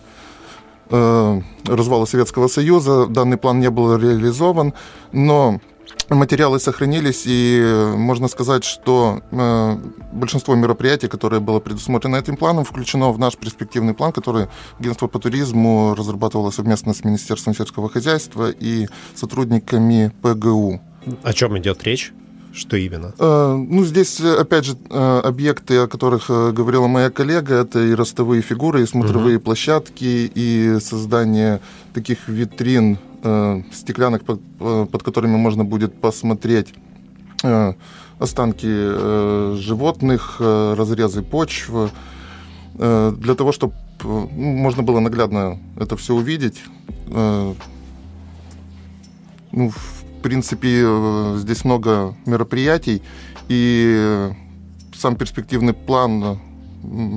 э, 0.90 1.40
развала 1.66 2.04
Советского 2.06 2.48
Союза 2.48 3.06
данный 3.06 3.36
план 3.36 3.60
не 3.60 3.70
был 3.70 3.96
реализован, 3.96 4.74
но 5.12 5.60
материалы 6.08 6.58
сохранились, 6.58 7.24
и 7.26 7.92
можно 7.96 8.28
сказать, 8.28 8.64
что 8.64 9.20
э, 9.30 9.76
большинство 10.12 10.54
мероприятий, 10.54 11.08
которые 11.08 11.40
было 11.40 11.60
предусмотрено 11.60 12.16
этим 12.16 12.36
планом, 12.36 12.64
включено 12.64 13.10
в 13.12 13.18
наш 13.18 13.36
перспективный 13.36 13.94
план, 13.94 14.12
который 14.12 14.48
агентство 14.78 15.06
по 15.08 15.18
туризму 15.18 15.94
разрабатывало 15.94 16.50
совместно 16.50 16.94
с 16.94 17.04
Министерством 17.04 17.54
сельского 17.54 17.88
хозяйства 17.88 18.50
и 18.50 18.88
сотрудниками 19.14 20.12
ПГУ. 20.22 20.80
О 21.22 21.32
чем 21.32 21.58
идет 21.58 21.84
речь? 21.84 22.12
Что 22.52 22.76
именно? 22.76 23.14
Э, 23.18 23.54
Ну, 23.56 23.84
здесь, 23.84 24.20
э, 24.20 24.40
опять 24.40 24.64
же, 24.64 24.76
э, 24.90 25.20
объекты, 25.24 25.76
о 25.78 25.86
которых 25.86 26.28
говорила 26.28 26.86
моя 26.88 27.10
коллега, 27.10 27.54
это 27.54 27.78
и 27.80 27.94
ростовые 27.94 28.42
фигуры, 28.42 28.82
и 28.82 28.86
смотровые 28.86 29.38
площадки, 29.38 30.30
и 30.34 30.78
создание 30.80 31.60
таких 31.94 32.28
витрин, 32.28 32.98
стеклянок, 33.72 34.24
под, 34.24 34.40
под 34.58 35.02
которыми 35.02 35.36
можно 35.36 35.64
будет 35.64 36.00
посмотреть 36.00 36.72
останки 38.20 39.56
животных, 39.56 40.36
разрезы 40.38 41.22
почв, 41.22 41.70
э, 42.78 43.12
для 43.16 43.34
того, 43.34 43.52
чтобы 43.52 43.74
можно 44.04 44.82
было 44.82 45.00
наглядно 45.00 45.58
это 45.76 45.96
все 45.96 46.14
увидеть. 46.14 46.62
Ну, 49.50 49.72
в 50.18 50.20
принципе, 50.20 50.82
э, 50.84 51.36
здесь 51.38 51.64
много 51.64 52.14
мероприятий, 52.26 53.02
и 53.48 54.30
сам 54.94 55.14
перспективный 55.14 55.72
план 55.72 56.40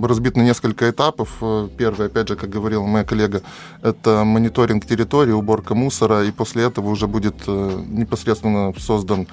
разбит 0.03 0.37
на 0.37 0.43
несколько 0.43 0.89
этапов. 0.89 1.37
Э, 1.41 1.67
первый, 1.77 2.07
опять 2.07 2.27
же, 2.27 2.35
как 2.35 2.49
говорила 2.49 2.85
моя 2.85 3.03
коллега, 3.03 3.41
это 3.81 4.23
мониторинг 4.23 4.85
территории, 4.85 5.31
уборка 5.31 5.73
мусора, 5.73 6.23
и 6.25 6.31
после 6.31 6.63
этого 6.63 6.89
уже 6.89 7.07
будет 7.07 7.35
э, 7.47 7.83
непосредственно 7.89 8.73
создан 8.77 9.27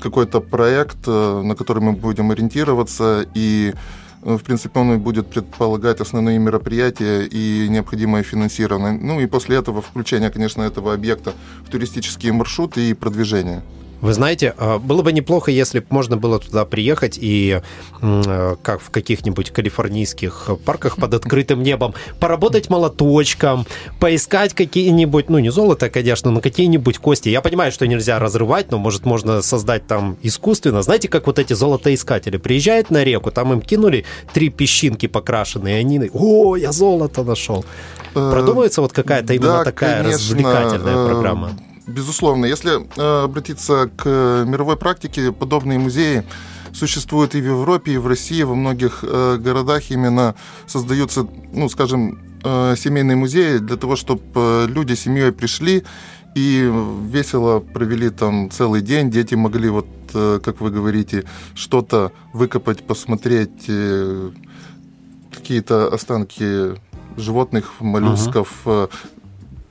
какой-то 0.00 0.40
проект, 0.40 1.06
на 1.06 1.54
который 1.56 1.82
мы 1.82 1.92
будем 1.92 2.30
ориентироваться, 2.30 3.26
и 3.34 3.74
в 4.22 4.38
принципе, 4.38 4.78
он 4.78 5.00
будет 5.00 5.26
предполагать 5.26 6.00
основные 6.00 6.38
мероприятия 6.38 7.26
и 7.26 7.68
необходимое 7.68 8.22
финансирование. 8.22 8.92
Ну 8.92 9.20
и 9.20 9.26
после 9.26 9.56
этого 9.56 9.82
включение, 9.82 10.30
конечно, 10.30 10.62
этого 10.62 10.94
объекта 10.94 11.32
в 11.66 11.70
туристические 11.70 12.32
маршруты 12.32 12.90
и 12.90 12.94
продвижение. 12.94 13.62
Вы 14.02 14.14
знаете, 14.14 14.52
а, 14.58 14.78
было 14.80 15.02
бы 15.02 15.12
неплохо, 15.12 15.52
если 15.52 15.78
бы 15.78 15.86
можно 15.90 16.16
было 16.16 16.40
туда 16.40 16.64
приехать 16.64 17.16
и, 17.20 17.62
э, 18.02 18.56
как 18.60 18.80
в 18.80 18.90
каких-нибудь 18.90 19.50
калифорнийских 19.50 20.50
парках 20.64 20.96
под 20.96 21.14
открытым 21.14 21.62
небом, 21.62 21.94
поработать 22.18 22.68
молоточком, 22.68 23.64
поискать 24.00 24.54
какие-нибудь, 24.54 25.30
ну, 25.30 25.38
не 25.38 25.52
золото, 25.52 25.88
конечно, 25.88 26.32
но 26.32 26.40
какие-нибудь 26.40 26.98
кости. 26.98 27.28
Я 27.28 27.40
понимаю, 27.42 27.70
что 27.70 27.86
нельзя 27.86 28.18
разрывать, 28.18 28.72
но, 28.72 28.78
может, 28.78 29.06
можно 29.06 29.40
создать 29.40 29.86
там 29.86 30.16
искусственно. 30.20 30.82
Знаете, 30.82 31.06
как 31.06 31.28
вот 31.28 31.38
эти 31.38 31.52
золотоискатели 31.52 32.38
приезжают 32.38 32.90
на 32.90 33.04
реку, 33.04 33.30
там 33.30 33.52
им 33.52 33.60
кинули 33.60 34.04
три 34.34 34.48
песчинки 34.50 35.06
покрашенные, 35.06 35.76
и 35.76 35.80
они, 35.80 36.10
о, 36.12 36.56
я 36.56 36.72
золото 36.72 37.22
нашел. 37.22 37.64
Э, 38.16 38.30
Продумывается 38.32 38.82
вот 38.82 38.92
какая-то 38.92 39.32
именно 39.32 39.58
да, 39.58 39.64
такая 39.64 40.02
конечно, 40.02 40.18
развлекательная 40.18 40.96
э, 40.96 41.06
программа. 41.08 41.50
Безусловно, 41.86 42.46
если 42.46 42.86
э, 42.96 43.24
обратиться 43.24 43.90
к 43.96 44.44
мировой 44.46 44.76
практике, 44.76 45.32
подобные 45.32 45.78
музеи 45.78 46.24
существуют 46.72 47.34
и 47.34 47.40
в 47.40 47.44
Европе, 47.44 47.94
и 47.94 47.98
в 47.98 48.06
России, 48.06 48.42
во 48.42 48.54
многих 48.54 49.00
э, 49.02 49.36
городах. 49.38 49.90
Именно 49.90 50.34
создаются, 50.66 51.26
ну, 51.52 51.68
скажем, 51.68 52.20
э, 52.44 52.74
семейные 52.76 53.16
музеи 53.16 53.58
для 53.58 53.76
того, 53.76 53.96
чтобы 53.96 54.66
люди 54.68 54.94
семьей 54.94 55.32
пришли 55.32 55.84
и 56.36 56.72
весело 57.10 57.58
провели 57.58 58.10
там 58.10 58.50
целый 58.50 58.80
день, 58.80 59.10
дети 59.10 59.34
могли 59.34 59.68
вот, 59.68 59.86
как 60.12 60.62
вы 60.62 60.70
говорите, 60.70 61.24
что-то 61.54 62.10
выкопать, 62.32 62.86
посмотреть, 62.86 63.70
какие-то 65.30 65.92
останки 65.92 66.80
животных, 67.18 67.74
моллюсков, 67.80 68.48
uh-huh 68.64 68.90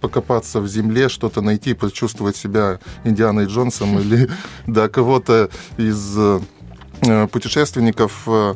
покопаться 0.02 0.60
в 0.60 0.68
земле, 0.68 1.08
что-то 1.08 1.42
найти, 1.42 1.74
почувствовать 1.74 2.36
себя 2.36 2.80
Индианой 3.06 3.46
Джонсом 3.46 4.00
или 4.00 4.30
да, 4.68 4.90
кого-то 4.90 5.50
из 5.78 6.18
э, 6.18 7.28
путешественников. 7.28 8.24
Э, 8.28 8.56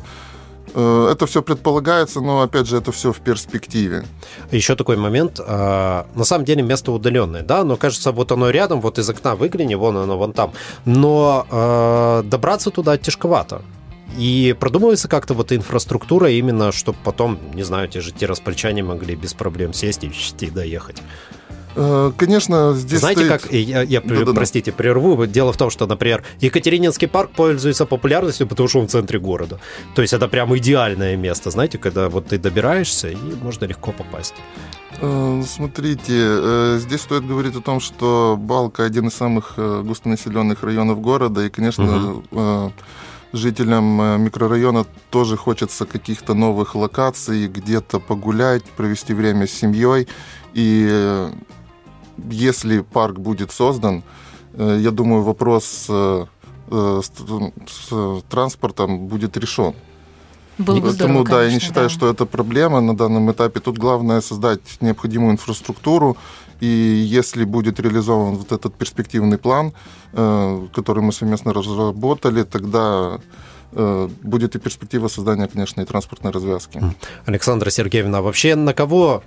э, 0.74 1.08
это 1.12 1.26
все 1.26 1.42
предполагается, 1.42 2.20
но 2.20 2.42
опять 2.42 2.66
же 2.66 2.76
это 2.76 2.92
все 2.92 3.12
в 3.12 3.20
перспективе. 3.20 4.04
Еще 4.50 4.74
такой 4.74 4.96
момент. 4.96 5.38
На 5.38 6.24
самом 6.24 6.44
деле 6.44 6.62
место 6.62 6.92
удаленное, 6.92 7.42
да, 7.42 7.64
но 7.64 7.76
кажется, 7.76 8.12
вот 8.12 8.32
оно 8.32 8.50
рядом, 8.50 8.80
вот 8.80 8.98
из 8.98 9.08
окна 9.08 9.36
выгляни, 9.36 9.74
вон 9.74 9.96
оно, 9.96 10.18
вон 10.18 10.32
там. 10.32 10.52
Но 10.84 12.22
добраться 12.24 12.70
туда 12.70 12.98
тяжковато. 12.98 13.62
И 14.18 14.56
продумывается 14.58 15.08
как-то 15.08 15.34
вот 15.34 15.52
инфраструктура 15.52 16.30
именно, 16.30 16.72
чтобы 16.72 16.98
потом, 17.04 17.38
не 17.54 17.62
знаю, 17.64 17.88
те 17.88 18.00
же 18.00 18.12
те 18.12 18.26
распольчане 18.26 18.82
могли 18.82 19.14
без 19.14 19.34
проблем 19.34 19.74
сесть 19.74 20.04
и, 20.04 20.12
и 20.40 20.50
доехать. 20.50 21.02
Э, 21.76 22.12
конечно, 22.16 22.72
здесь 22.74 23.00
Знаете, 23.00 23.26
стоит... 23.26 23.42
как... 23.42 23.52
Я, 23.52 23.82
я 23.82 24.00
да, 24.00 24.24
да, 24.24 24.32
простите, 24.32 24.72
прерву. 24.72 25.26
Дело 25.26 25.52
в 25.52 25.56
том, 25.56 25.70
что, 25.70 25.86
например, 25.86 26.24
Екатерининский 26.40 27.06
парк 27.06 27.30
пользуется 27.36 27.84
популярностью, 27.84 28.46
потому 28.46 28.68
что 28.68 28.80
он 28.80 28.86
в 28.86 28.90
центре 28.90 29.18
города. 29.18 29.60
То 29.94 30.02
есть 30.02 30.14
это 30.14 30.26
прям 30.28 30.56
идеальное 30.56 31.16
место, 31.16 31.50
знаете, 31.50 31.78
когда 31.78 32.08
вот 32.08 32.28
ты 32.28 32.38
добираешься, 32.38 33.08
и 33.08 33.16
можно 33.42 33.66
легко 33.66 33.92
попасть. 33.92 34.34
Э, 35.00 35.42
смотрите, 35.46 36.14
э, 36.14 36.78
здесь 36.80 37.02
стоит 37.02 37.26
говорить 37.26 37.54
о 37.56 37.60
том, 37.60 37.80
что 37.80 38.36
Балка 38.38 38.84
один 38.84 39.08
из 39.08 39.14
самых 39.14 39.54
густонаселенных 39.56 40.62
районов 40.62 41.00
города, 41.00 41.44
и, 41.44 41.50
конечно, 41.50 42.14
угу 42.30 42.72
жителям 43.32 44.22
микрорайона 44.22 44.86
тоже 45.10 45.36
хочется 45.36 45.84
каких-то 45.84 46.32
новых 46.32 46.74
локаций, 46.74 47.48
где-то 47.48 48.00
погулять, 48.00 48.64
провести 48.64 49.12
время 49.12 49.46
с 49.46 49.50
семьей. 49.50 50.08
И 50.54 51.28
если 52.30 52.80
парк 52.80 53.18
будет 53.18 53.52
создан, 53.52 54.02
э, 54.54 54.78
я 54.80 54.90
думаю, 54.90 55.22
вопрос 55.22 55.90
с 56.68 58.22
транспортом 58.28 59.06
будет 59.06 59.36
решен. 59.36 59.74
Было 60.58 60.80
бы 60.80 60.90
здорово, 60.90 61.24
да, 61.24 61.44
я 61.44 61.52
не 61.52 61.60
считаю, 61.60 61.88
да. 61.88 61.94
что 61.94 62.10
это 62.10 62.24
проблема 62.24 62.80
на 62.80 62.96
данном 62.96 63.30
этапе. 63.30 63.60
Тут 63.60 63.78
главное 63.78 64.20
создать 64.20 64.60
необходимую 64.80 65.32
инфраструктуру, 65.32 66.16
и 66.60 66.66
если 66.66 67.44
будет 67.44 67.78
реализован 67.80 68.36
вот 68.36 68.52
этот 68.52 68.74
перспективный 68.74 69.36
план, 69.36 69.74
э, 70.12 70.66
который 70.74 71.02
мы 71.02 71.12
совместно 71.12 71.52
разработали, 71.52 72.42
тогда 72.42 73.18
э, 73.72 74.08
будет 74.22 74.56
и 74.56 74.58
перспектива 74.58 75.08
создания, 75.08 75.46
конечно, 75.46 75.82
и 75.82 75.84
транспортной 75.84 76.32
развязки. 76.32 76.82
Александра 77.26 77.68
Сергеевна, 77.68 78.22
вообще 78.22 78.54
на 78.54 78.72
кого, 78.72 79.22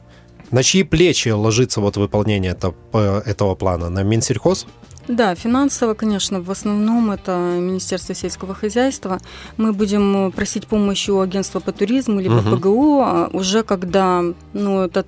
на 0.51 0.63
чьи 0.63 0.83
плечи 0.83 1.29
ложится 1.29 1.81
вот 1.81 1.97
выполнение 1.97 2.51
этого, 2.51 2.75
э, 2.93 3.21
этого 3.25 3.55
плана? 3.55 3.89
На 3.89 4.03
Минсельхоз? 4.03 4.67
Да, 5.09 5.33
финансово, 5.33 5.95
конечно, 5.95 6.39
в 6.39 6.51
основном 6.51 7.09
это 7.09 7.31
Министерство 7.31 8.13
сельского 8.13 8.53
хозяйства. 8.53 9.19
Мы 9.57 9.73
будем 9.73 10.31
просить 10.31 10.67
помощи 10.67 11.09
у 11.09 11.19
агентства 11.19 11.59
по 11.59 11.71
туризму 11.71 12.19
либо 12.19 12.35
угу. 12.35 12.57
ПГУ 12.57 13.01
а 13.01 13.29
уже 13.33 13.63
когда 13.63 14.23
ну, 14.53 14.81
это 14.81 15.03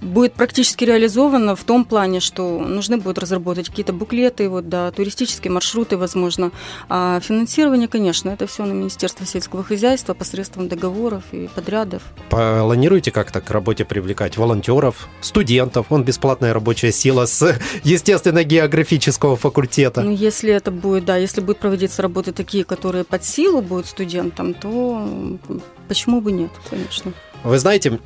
будет 0.00 0.32
практически 0.32 0.84
реализовано 0.84 1.56
в 1.56 1.64
том 1.64 1.84
плане, 1.84 2.20
что 2.20 2.58
нужны 2.58 2.96
будут 2.96 3.18
разработать 3.18 3.68
какие-то 3.68 3.92
буклеты, 3.92 4.48
вот, 4.48 4.70
да, 4.70 4.90
туристические 4.92 5.52
маршруты, 5.52 5.98
возможно. 5.98 6.50
А 6.88 7.20
финансирование, 7.20 7.86
конечно, 7.86 8.30
это 8.30 8.46
все 8.46 8.64
на 8.64 8.72
Министерство 8.72 9.26
сельского 9.26 9.62
хозяйства 9.62 10.14
посредством 10.14 10.68
договоров 10.68 11.24
и 11.32 11.50
подрядов. 11.54 12.02
Планируете 12.30 13.10
как-то 13.10 13.42
к 13.42 13.50
работе 13.50 13.84
привлекать 13.84 14.38
волонтеров, 14.38 15.06
студентов? 15.20 15.86
Он 15.90 16.02
бесплатная 16.02 16.54
рабочая 16.54 16.92
сила 16.92 17.26
с, 17.26 17.54
естественно, 17.84 18.42
географической 18.42 19.17
юридического 19.18 19.36
факультета. 19.36 20.02
Ну, 20.02 20.10
если 20.10 20.52
это 20.52 20.70
будет, 20.70 21.04
да, 21.04 21.16
если 21.16 21.40
будут 21.40 21.58
проводиться 21.58 22.02
работы 22.02 22.32
такие, 22.32 22.64
которые 22.64 23.04
под 23.04 23.24
силу 23.24 23.60
будут 23.62 23.86
студентам, 23.86 24.54
то 24.54 25.08
почему 25.88 26.20
бы 26.20 26.32
нет, 26.32 26.50
конечно. 26.70 27.12
Вы 27.44 27.58
знаете, 27.58 27.98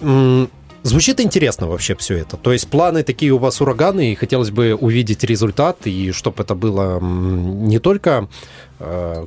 Звучит 0.85 1.21
интересно 1.21 1.69
вообще 1.69 1.95
все 1.95 2.17
это. 2.17 2.37
То 2.37 2.53
есть 2.53 2.69
планы 2.69 3.05
такие 3.05 3.31
у 3.31 3.39
вас 3.39 3.61
ураганы, 3.61 4.13
и 4.13 4.15
хотелось 4.17 4.51
бы 4.51 4.75
увидеть 4.75 5.23
результат, 5.23 5.87
и 5.87 6.11
чтобы 6.11 6.43
это 6.43 6.57
было 6.57 6.99
не 7.01 7.79
только 7.79 8.27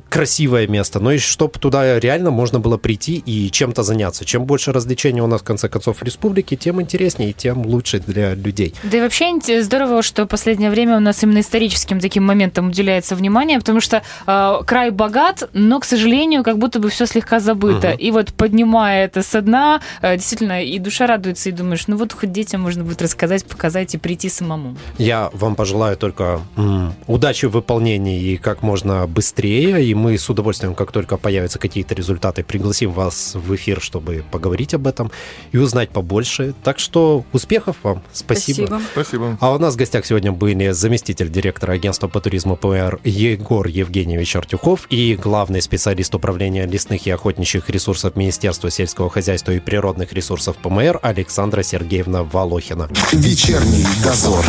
красивое 0.08 0.66
место, 0.66 1.00
но 1.00 1.12
и 1.12 1.18
чтобы 1.18 1.58
туда 1.58 1.98
реально 1.98 2.30
можно 2.30 2.60
было 2.60 2.76
прийти 2.76 3.22
и 3.24 3.50
чем-то 3.50 3.82
заняться. 3.82 4.24
Чем 4.24 4.44
больше 4.44 4.72
развлечений 4.72 5.20
у 5.20 5.26
нас, 5.26 5.40
в 5.40 5.44
конце 5.44 5.68
концов, 5.68 5.98
в 5.98 6.02
республике, 6.02 6.56
тем 6.56 6.80
интереснее 6.82 7.30
и 7.30 7.32
тем 7.32 7.64
лучше 7.66 8.00
для 8.00 8.34
людей. 8.34 8.74
Да 8.82 8.98
и 8.98 9.00
вообще 9.00 9.32
здорово, 9.62 10.02
что 10.02 10.24
в 10.24 10.28
последнее 10.28 10.70
время 10.70 10.96
у 10.96 11.00
нас 11.00 11.22
именно 11.22 11.40
историческим 11.40 12.00
таким 12.00 12.24
моментом 12.24 12.68
уделяется 12.68 13.16
внимание, 13.16 13.58
потому 13.58 13.80
что 13.80 14.02
э, 14.26 14.54
край 14.66 14.90
богат, 14.90 15.48
но, 15.52 15.80
к 15.80 15.84
сожалению, 15.84 16.44
как 16.44 16.58
будто 16.58 16.78
бы 16.78 16.90
все 16.90 17.06
слегка 17.06 17.40
забыто. 17.40 17.92
Угу. 17.92 17.98
И 17.98 18.10
вот 18.10 18.34
поднимая 18.34 19.06
это 19.06 19.22
со 19.22 19.40
дна, 19.40 19.80
э, 20.02 20.16
действительно, 20.16 20.62
и 20.62 20.78
душа 20.78 21.06
радуется, 21.06 21.48
и 21.48 21.52
думаешь, 21.52 21.86
ну 21.86 21.96
вот 21.96 22.12
хоть 22.12 22.32
детям 22.32 22.60
можно 22.60 22.84
будет 22.84 23.00
рассказать, 23.02 23.44
показать 23.46 23.94
и 23.94 23.98
прийти 23.98 24.28
самому. 24.28 24.76
Я 24.98 25.30
вам 25.32 25.54
пожелаю 25.54 25.96
только 25.96 26.40
м- 26.56 26.94
удачи 27.06 27.46
в 27.46 27.52
выполнении 27.52 28.20
и 28.20 28.36
как 28.36 28.62
можно 28.62 29.06
быстрее 29.06 29.45
быстрее, 29.46 29.84
и 29.84 29.94
мы 29.94 30.18
с 30.18 30.28
удовольствием, 30.28 30.74
как 30.74 30.92
только 30.92 31.16
появятся 31.16 31.58
какие-то 31.58 31.94
результаты, 31.94 32.42
пригласим 32.42 32.92
вас 32.92 33.34
в 33.34 33.54
эфир, 33.54 33.80
чтобы 33.80 34.24
поговорить 34.30 34.74
об 34.74 34.86
этом 34.86 35.10
и 35.52 35.58
узнать 35.58 35.90
побольше. 35.90 36.54
Так 36.62 36.78
что 36.78 37.24
успехов 37.32 37.76
вам. 37.82 38.02
Спасибо. 38.12 38.80
Спасибо. 38.92 39.36
А 39.40 39.54
у 39.54 39.58
нас 39.58 39.74
в 39.74 39.76
гостях 39.76 40.04
сегодня 40.06 40.32
были 40.32 40.70
заместитель 40.70 41.30
директора 41.30 41.72
агентства 41.72 42.08
по 42.08 42.20
туризму 42.20 42.56
ПР 42.56 43.00
Егор 43.04 43.66
Евгеньевич 43.66 44.36
Артюхов 44.36 44.86
и 44.90 45.14
главный 45.14 45.62
специалист 45.62 46.14
управления 46.14 46.66
лесных 46.66 47.06
и 47.06 47.10
охотничьих 47.10 47.70
ресурсов 47.70 48.16
Министерства 48.16 48.70
сельского 48.70 49.10
хозяйства 49.10 49.52
и 49.52 49.60
природных 49.60 50.12
ресурсов 50.12 50.56
ПМР 50.56 50.98
Александра 51.02 51.62
Сергеевна 51.62 52.24
Волохина. 52.24 52.88
Вечерний 53.12 53.86
дозор. 54.02 54.44